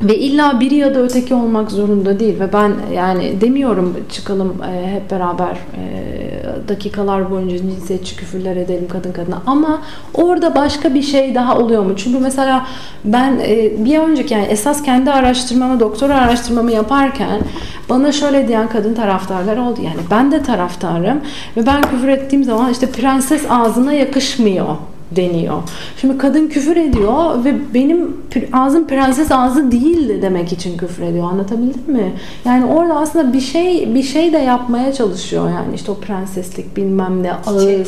[0.03, 4.91] ve illa biri ya da öteki olmak zorunda değil ve ben yani demiyorum çıkalım e,
[4.91, 9.81] hep beraber e, dakikalar boyunca cinsiyetçi küfürler edelim kadın kadına ama
[10.13, 11.93] orada başka bir şey daha oluyor mu?
[11.97, 12.65] Çünkü mesela
[13.05, 17.41] ben e, bir önceki yani esas kendi araştırmamı doktora araştırmamı yaparken
[17.89, 21.21] bana şöyle diyen kadın taraftarlar oldu yani ben de taraftarım
[21.57, 24.75] ve ben küfür ettiğim zaman işte prenses ağzına yakışmıyor
[25.15, 25.63] deniyor.
[26.01, 28.17] Şimdi kadın küfür ediyor ve benim
[28.53, 31.31] ağzım prenses ağzı değildi demek için küfür ediyor.
[31.31, 32.13] Anlatabildim mi?
[32.45, 37.23] Yani orada aslında bir şey bir şey de yapmaya çalışıyor yani işte o prenseslik bilmem
[37.23, 37.87] ne ağız, çiçek,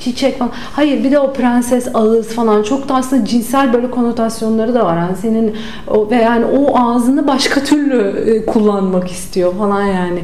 [0.00, 0.52] çiçek falan.
[0.72, 4.96] Hayır bir de o prenses ağız falan çok da aslında cinsel böyle konotasyonları da var.
[4.96, 5.54] Yani senin
[5.88, 10.20] o, ve yani o ağzını başka türlü e, kullanmak istiyor falan yani.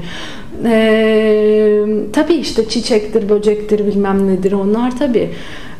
[0.64, 5.30] Ee, tabii işte çiçektir, böcektir bilmem nedir onlar tabii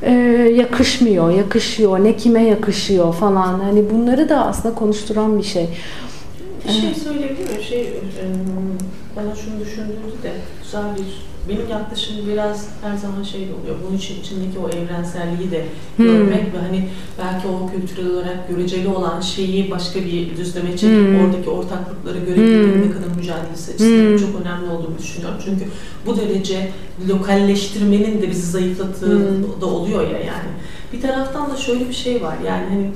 [0.03, 0.13] e,
[0.57, 3.61] yakışmıyor, yakışıyor, ne kime yakışıyor falan.
[3.61, 5.69] Hani bunları da aslında konuşturan bir şey.
[6.69, 7.63] Bir şey söyleyebilir miyim?
[7.69, 8.25] Şey, e,
[9.17, 13.77] bana şunu düşündürdü de güzel bir benim yaklaşımım biraz her zaman şey oluyor.
[13.87, 15.65] Bunun için içindeki o evrenselliği de
[15.97, 16.07] hmm.
[16.07, 16.89] görmek ve hani
[17.19, 21.25] belki o kültürel olarak göreceli olan şeyi başka bir düzleme çekip hmm.
[21.25, 22.93] oradaki ortaklıkları görebilmek hmm.
[22.93, 24.19] kadın mücadelesi açısından hmm.
[24.19, 25.39] çok önemli olduğunu düşünüyorum.
[25.45, 25.65] Çünkü
[26.07, 26.71] bu derece
[27.09, 29.61] lokalleştirmenin de bizi zayıflattığı hmm.
[29.61, 30.51] da oluyor ya yani.
[30.93, 32.91] Bir taraftan da şöyle bir şey var yani hani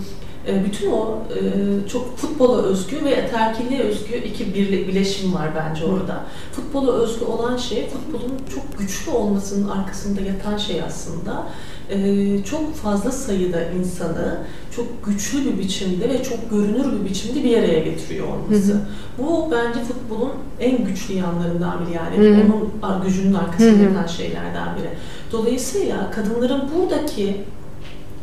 [0.64, 6.24] bütün o e, çok futbola özgü ve eterkilliğe özgü iki bileşim var bence orada.
[6.52, 11.46] Futbola özgü olan şey, futbolun çok güçlü olmasının arkasında yatan şey aslında
[11.90, 14.38] e, çok fazla sayıda insanı
[14.76, 18.72] çok güçlü bir biçimde ve çok görünür bir biçimde bir araya getiriyor olması.
[18.72, 18.80] Hı hı.
[19.18, 22.16] Bu bence futbolun en güçlü yanlarından biri yani.
[22.16, 22.42] Hı hı.
[22.42, 24.88] Onun gücünün arkasında yatan şeylerden biri.
[25.32, 27.44] Dolayısıyla kadınların buradaki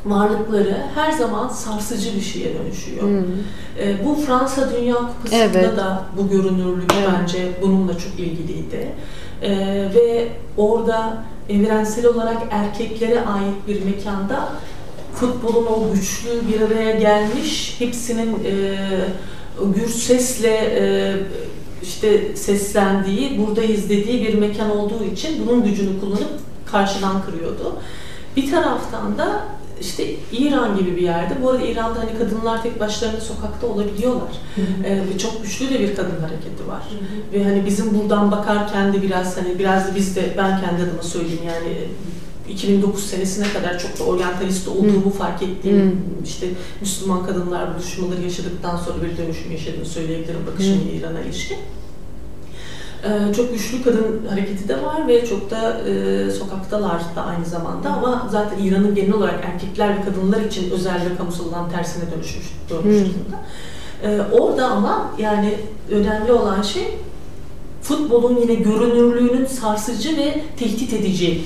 [0.06, 3.04] varlıkları her zaman sarsıcı bir şeye dönüşüyor.
[3.04, 3.24] Hmm.
[3.80, 5.78] E, bu Fransa Dünya Kupası'nda evet.
[5.78, 7.10] da bu görünürlük evet.
[7.14, 8.92] bence bununla çok ilgiliydi.
[9.42, 9.52] E,
[9.96, 10.28] ve
[10.58, 14.50] orada evrensel olarak erkeklere ait bir mekanda
[15.16, 18.76] futbolun o güçlü bir araya gelmiş, hepsinin e,
[19.76, 21.14] gür sesle e,
[21.84, 27.76] işte seslendiği, buradayız dediği bir mekan olduğu için bunun gücünü kullanıp karşıdan kırıyordu.
[28.38, 29.46] Bir taraftan da
[29.82, 31.34] işte İran gibi bir yerde.
[31.44, 34.32] Bu arada İran'da hani kadınlar tek başlarına sokakta olabiliyorlar.
[34.86, 36.84] Ee, ve çok güçlü de bir kadın hareketi var.
[36.90, 37.40] Hı hı.
[37.40, 41.04] Ve hani bizim buradan bakarken de biraz hani biraz da biz de ben kendi adıma
[41.04, 41.88] söyleyeyim yani
[42.50, 45.12] 2009 senesine kadar çok da oryantalist olduğumu hmm.
[45.12, 46.24] fark ettiğim hmm.
[46.24, 46.48] işte
[46.82, 51.00] Müslüman kadınlar buluşmaları yaşadıktan sonra bir dönüşüm yaşadığını söyleyebilirim bakışım hmm.
[51.00, 51.58] İran'a ilişkin.
[53.04, 57.90] Ee, çok güçlü kadın hareketi de var ve çok da e, sokaktalar da aynı zamanda
[57.90, 62.46] ama zaten İran'ın genel olarak erkekler ve kadınlar için özel ve kamusal olan tersine dönüşmüş,
[62.70, 62.78] hmm.
[62.78, 63.40] durumda.
[64.04, 65.56] Ee, orada ama yani
[65.92, 66.98] önemli olan şey
[67.82, 71.42] futbolun yine görünürlüğünün sarsıcı ve tehdit edici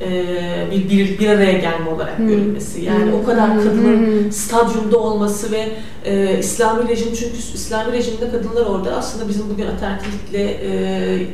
[0.00, 2.84] e, bir, bir bir araya gelme olarak görülmesi.
[2.84, 5.68] Yani o kadar kadının stadyumda olması ve
[6.04, 8.96] e, İslami rejim çünkü İslami rejimde kadınlar orada.
[8.96, 11.26] Aslında bizim bugün ataerkilikle e,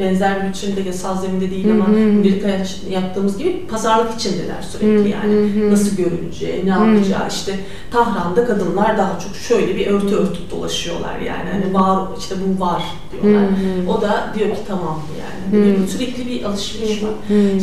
[0.00, 1.86] benzer bir biçimde yasal zeminde değil ama
[2.24, 5.70] birlikte yaptığımız gibi pazarlık içindeler sürekli yani.
[5.70, 7.54] Nasıl görüneceği, ne yapacağı işte
[7.90, 11.50] Tahran'da kadınlar daha çok şöyle bir örtü örtüp dolaşıyorlar yani.
[11.52, 12.82] Hani var işte bu var
[13.12, 13.48] diyorlar.
[13.88, 15.76] O da diyor ki tamam yani.
[15.76, 17.10] Hani sürekli bir alışveriş var.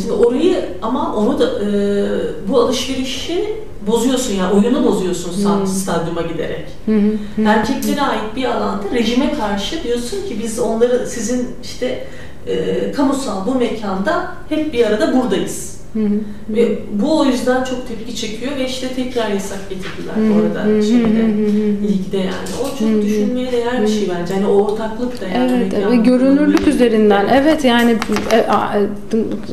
[0.00, 1.68] Şimdi orayı ama onu da e,
[2.48, 5.66] bu alışverişi bozuyorsun ya yani, oyunu bozuyorsun hmm.
[5.66, 6.66] stadyuma giderek.
[6.84, 7.46] Hmm.
[7.46, 12.06] Erkeklere ait bir alanda rejime karşı diyorsun ki biz onları sizin işte
[12.48, 15.77] e, kamusal bu mekanda hep bir arada buradayız.
[15.92, 16.20] Hı hı.
[16.48, 20.40] Ve bu o yüzden çok tepki çekiyor ve işte tekrar yasak getirdiler hı hı.
[20.40, 21.32] orada şeyde
[21.88, 22.48] ilgide yani.
[22.62, 23.02] O çok hı hı.
[23.02, 24.34] düşünmeye değer bir şey bence.
[24.34, 25.52] Hani o ortaklık da yani.
[25.72, 27.26] Evet ve görünürlük üzerinden.
[27.32, 27.96] Evet yani
[28.32, 28.46] e, e,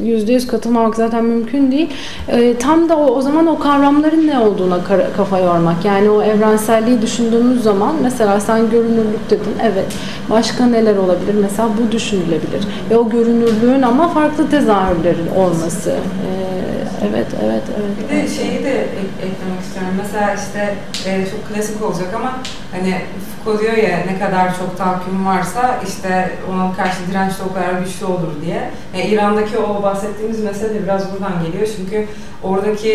[0.03, 1.89] yüzde yüz katılmamak zaten mümkün değil.
[2.27, 4.79] E, tam da o, o zaman o kavramların ne olduğuna
[5.17, 5.85] kafa yormak.
[5.85, 9.53] Yani o evrenselliği düşündüğümüz zaman mesela sen görünürlük dedin.
[9.63, 9.87] Evet.
[10.29, 11.35] Başka neler olabilir?
[11.41, 12.67] Mesela bu düşünülebilir.
[12.89, 15.95] Ve o görünürlüğün ama farklı tezahürlerin olması.
[16.25, 18.09] Ee, evet, evet, evet.
[18.11, 19.93] Bir de şeyi de ek- eklemek istiyorum.
[19.97, 20.75] Mesela işte
[21.09, 22.33] e, çok klasik olacak ama
[22.71, 23.01] hani
[23.45, 27.79] Foucault diyor ya ne kadar çok tahakküm varsa işte ona karşı direnç de o kadar
[27.81, 28.69] güçlü olur diye.
[28.93, 31.67] Yani İran'daki o bahsettiğimiz mesele biraz buradan geliyor.
[31.77, 32.07] Çünkü
[32.43, 32.89] oradaki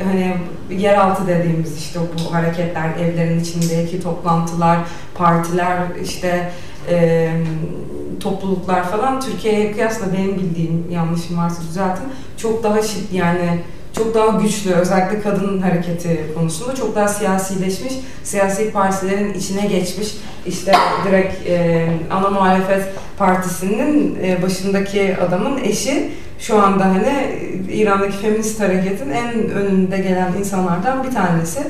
[0.00, 0.36] e, hani
[0.70, 4.78] yeraltı dediğimiz işte bu hareketler, evlerin içindeki toplantılar,
[5.14, 6.50] partiler, işte
[6.90, 7.30] e,
[8.20, 12.04] topluluklar falan Türkiye'ye kıyasla benim bildiğim yanlışım varsa düzeltin
[12.36, 13.60] çok daha şi- yani
[13.96, 17.92] çok daha güçlü özellikle kadın hareketi konusunda çok daha siyasileşmiş
[18.24, 20.08] siyasi partilerin içine geçmiş
[20.46, 20.72] işte
[21.08, 22.82] direkt e, ana muhalefet
[23.18, 27.38] partisinin e, başındaki adamın eşi şu anda hani
[27.72, 31.60] İran'daki feminist hareketin en önünde gelen insanlardan bir tanesi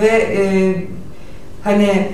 [0.00, 0.74] ve e,
[1.64, 2.08] hani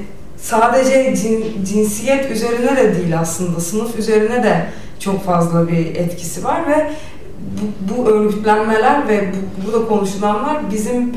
[0.44, 4.66] sadece cin- cinsiyet üzerine de değil aslında sınıf üzerine de
[5.00, 6.90] çok fazla bir etkisi var ve
[7.40, 11.12] bu, bu örgütlenmeler ve bu, burada konuşulanlar bizim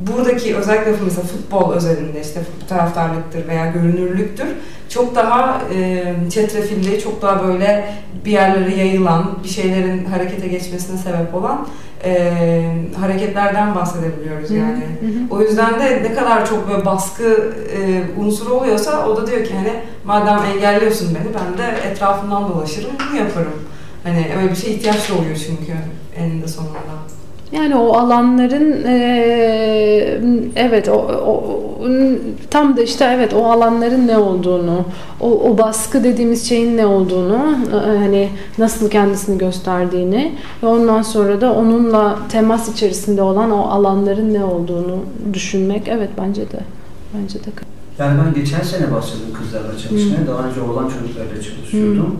[0.00, 4.46] buradaki özellikle mesela futbol özelinde işte taraftarlıktır veya görünürlüktür.
[4.88, 11.34] Çok daha e, çetrefilli, çok daha böyle bir yerlere yayılan, bir şeylerin harekete geçmesine sebep
[11.34, 11.66] olan
[12.06, 12.62] e,
[13.00, 14.84] hareketlerden bahsedebiliyoruz yani.
[15.00, 15.34] Hı hı.
[15.34, 19.54] O yüzden de ne kadar çok böyle baskı e, unsuru oluyorsa o da diyor ki
[19.54, 19.72] hani
[20.04, 23.52] madem engelliyorsun beni ben de etrafından dolaşırım bunu yaparım.
[24.04, 25.72] Hani öyle bir şey ihtiyaç doğuyor çünkü
[26.16, 26.78] eninde sonunda.
[27.52, 30.20] Yani o alanların eee,
[30.56, 31.62] evet o, o-
[32.50, 34.84] tam da işte evet o alanların ne olduğunu,
[35.20, 37.38] o, o baskı dediğimiz şeyin ne olduğunu,
[37.72, 38.28] e, hani
[38.58, 40.32] nasıl kendisini gösterdiğini
[40.62, 44.96] ve ondan sonra da onunla temas içerisinde olan o alanların ne olduğunu
[45.32, 46.60] düşünmek evet bence de
[47.14, 47.48] bence de.
[47.98, 50.26] Yani ben geçen sene başladım kızlarla çalışmaya.
[50.26, 52.16] Daha önce oğlan çocuklarla çalışıyordum.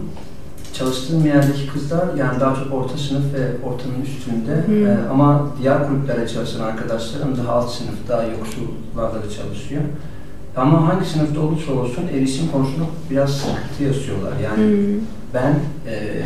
[0.79, 4.89] Çalıştığım yerdeki kızlar yani daha çok orta sınıf ve ortanın üstünde Hı.
[4.89, 9.83] Ee, ama diğer kulüplere çalışan arkadaşlarım daha alt sınıf, daha yoksullarda da çalışıyor.
[10.57, 14.33] Ama hangi sınıfta olursa olsun erişim konusunda biraz sıkıntı yaşıyorlar.
[14.45, 15.01] Yani Hmm.
[15.35, 15.55] ben
[15.93, 16.23] e,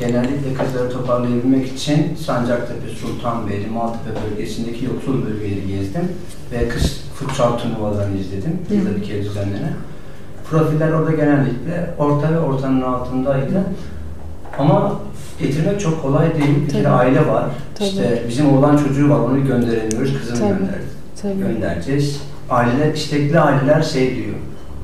[0.00, 6.08] genellikle kızları toparlayabilmek için Sancaktepe, Sultanbeyli, Maltepe bölgesindeki yoksul bölgeleri gezdim
[6.52, 8.58] ve kız futsal turnuvalarını izledim.
[8.68, 8.74] Hı.
[8.74, 9.74] Yılda bir kere düzenlenen.
[10.50, 13.62] Profiller orada genellikle orta ve ortanın altındaydı.
[14.58, 14.92] Ama
[15.40, 16.54] getirmek çok kolay değil.
[16.66, 16.94] Bir kere Tabii.
[16.94, 17.44] aile var.
[17.74, 17.88] Tabii.
[17.88, 20.56] İşte bizim oğlan çocuğu var, onu gönderemiyoruz, kızını
[21.22, 21.38] Tabii.
[21.38, 22.20] göndereceğiz.
[22.50, 24.34] Aileler, istekli aileler şey diyor.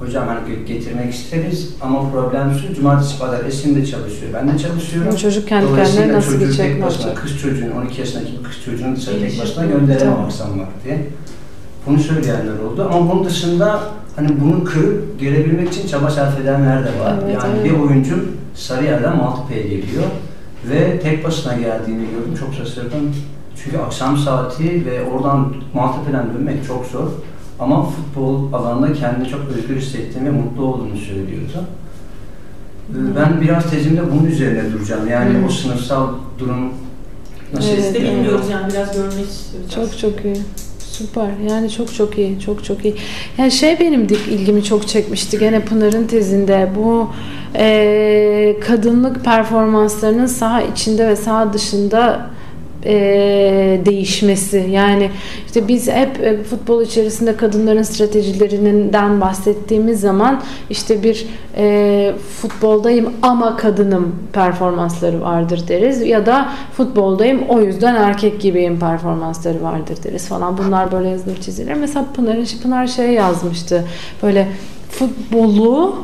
[0.00, 5.12] Hocam hani getirmek isteriz ama problem şu, cumartesi pazar eşim de çalışıyor, ben de çalışıyorum.
[5.14, 7.16] O çocuk kendi Dolayısıyla kendine nasıl başına, yapacak?
[7.16, 10.24] kız çocuğunu, 12 yaşındaki kız çocuğunu dışarı tek başına gönderemem Tabii.
[10.24, 10.98] akşam vakti.
[11.86, 13.80] Bunu söyleyenler oldu ama bunun dışında
[14.16, 17.14] hani bunu kırıp gelebilmek için çaba sarf edenler de var.
[17.24, 17.64] Evet, yani evet.
[17.64, 18.24] bir oyuncu
[18.54, 20.04] Sarıyer'den Maltepe'ye geliyor
[20.70, 22.34] ve tek başına geldiğini gördüm.
[22.40, 23.14] Çok şaşırdım.
[23.64, 27.08] Çünkü akşam saati ve oradan Maltepe'den dönmek çok zor.
[27.60, 31.64] Ama futbol alanında kendini çok özgür hissettiğini ve mutlu olduğunu söylüyordu.
[32.90, 35.08] Ee, Ben biraz tezimde bunun üzerine duracağım.
[35.08, 35.44] Yani Hmm.
[35.44, 36.08] o sınıfsal
[36.38, 36.68] durum
[37.54, 38.16] nasıl Evet, Biz de etkileniyor?
[38.16, 39.70] bilmiyoruz yani biraz görmek istiyoruz.
[39.74, 40.36] Çok çok iyi.
[40.98, 41.28] Süper.
[41.50, 42.40] Yani çok çok iyi.
[42.40, 42.94] Çok çok iyi.
[43.38, 46.68] Yani şey benim de ilgimi çok çekmişti gene Pınar'ın tezinde.
[46.76, 47.08] Bu
[47.54, 52.26] eee, kadınlık performanslarının saha içinde ve saha dışında
[52.84, 54.66] eee, değişmesi.
[54.70, 55.10] Yani
[55.46, 61.26] işte biz hep e, futbol içerisinde kadınların stratejilerinden bahsettiğimiz zaman işte bir
[61.56, 69.62] e, futboldayım ama kadınım performansları vardır deriz ya da futboldayım o yüzden erkek gibiyim performansları
[69.62, 70.58] vardır deriz falan.
[70.58, 71.74] Bunlar böyle yazılır çizilir.
[71.74, 73.84] Mesela Pınar, Pınar şey yazmıştı.
[74.22, 74.48] Böyle
[74.90, 75.96] futbolu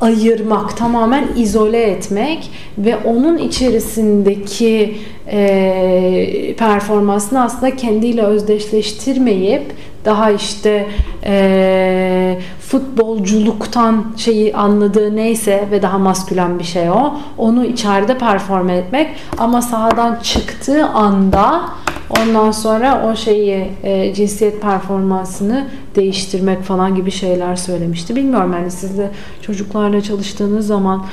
[0.00, 4.96] ayırmak, tamamen izole etmek ve onun içerisindeki
[5.30, 9.62] e, performansını aslında kendiyle özdeşleştirmeyip
[10.04, 10.86] daha işte
[11.24, 17.14] e, futbolculuktan şeyi anladığı neyse ve daha maskülen bir şey o.
[17.38, 21.62] Onu içeride performe etmek ama sahadan çıktığı anda
[22.10, 28.16] ondan sonra o şeyi e, cinsiyet performansını değiştirmek falan gibi şeyler söylemişti.
[28.16, 29.10] Bilmiyorum yani siz de
[29.42, 31.06] çocuklarla çalıştığınız zaman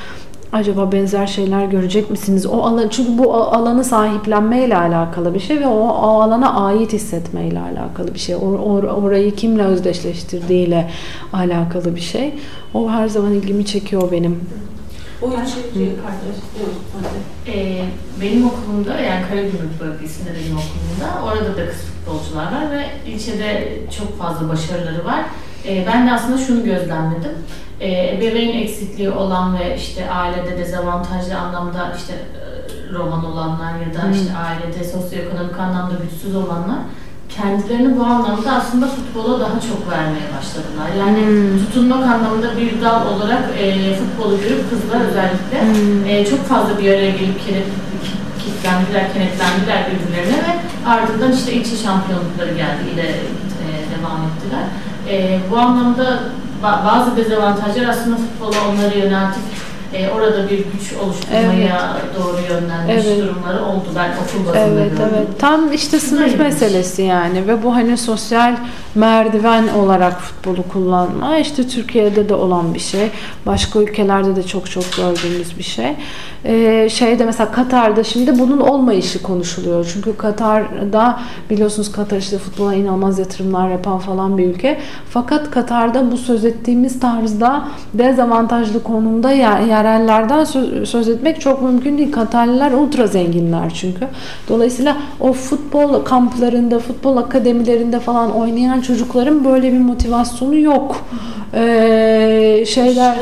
[0.53, 2.45] acaba benzer şeyler görecek misiniz?
[2.45, 7.59] O alan çünkü bu alanı sahiplenmeyle alakalı bir şey ve o, o alana ait hissetmeyle
[7.59, 8.35] alakalı bir şey.
[8.35, 10.89] Or, or- orayı kimle özdeşleştirdiğiyle
[11.33, 12.33] alakalı bir şey.
[12.73, 14.39] O her zaman ilgimi çekiyor benim.
[16.03, 16.37] Kardeş.
[16.93, 17.57] Hadi.
[17.57, 17.85] Ee,
[18.21, 24.19] benim okulumda yani Karagümrük bölgesinde benim okulumda orada da kız futbolcular var ve ilçede çok
[24.19, 25.25] fazla başarıları var.
[25.67, 27.31] Ee, ben de aslında şunu gözlemledim.
[27.79, 34.11] Ee, ebeveyn eksikliği olan ve işte ailede dezavantajlı anlamda işte e, roman olanlar ya da
[34.15, 36.77] işte ailede sosyoekonomik anlamda güçsüz olanlar
[37.37, 40.89] kendilerini bu anlamda aslında futbola daha çok vermeye başladılar.
[40.99, 41.21] Yani
[41.59, 45.57] tutunmak anlamında bir dal olarak e, futbolu görüp kızlar özellikle
[46.11, 47.67] e, çok fazla bir araya gelip kilit,
[48.43, 50.53] kilitlendiler, kenetlendiler birbirlerine ve
[50.89, 53.07] ardından işte ilçe şampiyonlukları geldi, ile
[53.63, 54.63] e, devam ettiler.
[55.09, 56.19] E, bu anlamda
[56.63, 59.43] ba- bazı dezavantajlar aslında futbola onları yöneltip
[59.95, 63.23] e, orada bir güç oluşturmaya doğru yönlenmiş Evet.
[63.23, 63.85] durumları oldu.
[63.95, 65.05] Ben okul bazında Evet gördüm.
[65.15, 66.39] evet tam işte sınıf Neymiş?
[66.39, 68.55] meselesi yani ve bu hani sosyal
[68.95, 73.09] merdiven olarak futbolu kullanma işte Türkiye'de de olan bir şey
[73.45, 75.95] başka ülkelerde de çok çok gördüğümüz bir şey
[76.45, 81.19] ee, şeyde mesela Katar'da şimdi bunun olmayışı konuşuluyor çünkü Katar'da
[81.49, 84.79] biliyorsunuz Katar işte futbola inanılmaz yatırımlar yapan falan bir ülke
[85.09, 91.97] fakat Katar'da bu söz ettiğimiz tarzda dezavantajlı konumda yer- yerellerden söz, söz etmek çok mümkün
[91.97, 92.11] değil.
[92.11, 94.07] Katarlılar ultra zenginler çünkü.
[94.49, 101.05] Dolayısıyla o futbol kamplarında, futbol akademilerinde falan oynayan çocukların böyle bir motivasyonu yok.
[101.53, 103.15] Ee, şeyler?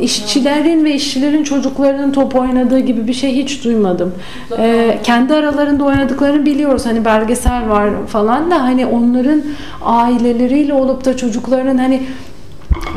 [0.00, 4.14] İşçilerin ve işçilerin çocuklarının top oynadığı gibi bir şey hiç duymadım.
[4.58, 6.86] Ee, kendi aralarında oynadıklarını biliyoruz.
[6.86, 9.42] Hani belgesel var falan da hani onların
[9.84, 12.02] aileleriyle olup da çocuklarının hani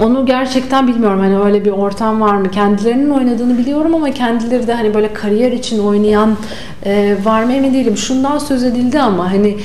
[0.01, 2.51] onu gerçekten bilmiyorum hani öyle bir ortam var mı?
[2.51, 6.37] Kendilerinin oynadığını biliyorum ama kendileri de hani böyle kariyer için oynayan
[6.85, 7.97] e, var mı emin değilim.
[7.97, 9.57] Şundan söz edildi ama hani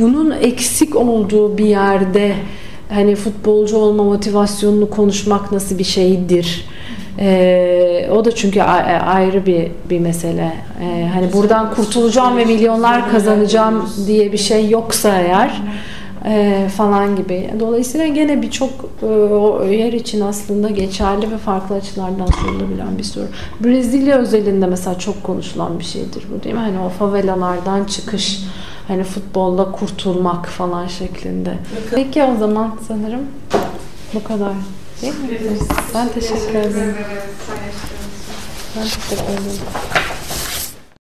[0.00, 2.32] bunun eksik olduğu bir yerde
[2.94, 6.64] hani futbolcu olma motivasyonunu konuşmak nasıl bir şeydir?
[7.18, 10.52] Ee, o da çünkü a- ayrı bir bir mesele.
[10.82, 15.62] Ee, hani buradan kurtulacağım ve milyonlar kazanacağım diye bir şey yoksa eğer
[16.24, 17.50] e, falan gibi.
[17.60, 18.70] Dolayısıyla gene birçok
[19.02, 23.26] e, o yer için aslında geçerli ve farklı açılardan sorulabilen bir soru.
[23.60, 26.60] Brezilya özelinde mesela çok konuşulan bir şeydir bu değil mi?
[26.60, 28.44] Hani o favelalardan çıkış,
[28.88, 31.54] hani futbolla kurtulmak falan şeklinde.
[31.94, 33.20] Peki o zaman sanırım
[34.14, 34.52] bu kadar.
[35.02, 35.58] Değil mi?
[35.94, 36.94] Ben teşekkür ederim.
[38.76, 40.09] Ben teşekkür ederim.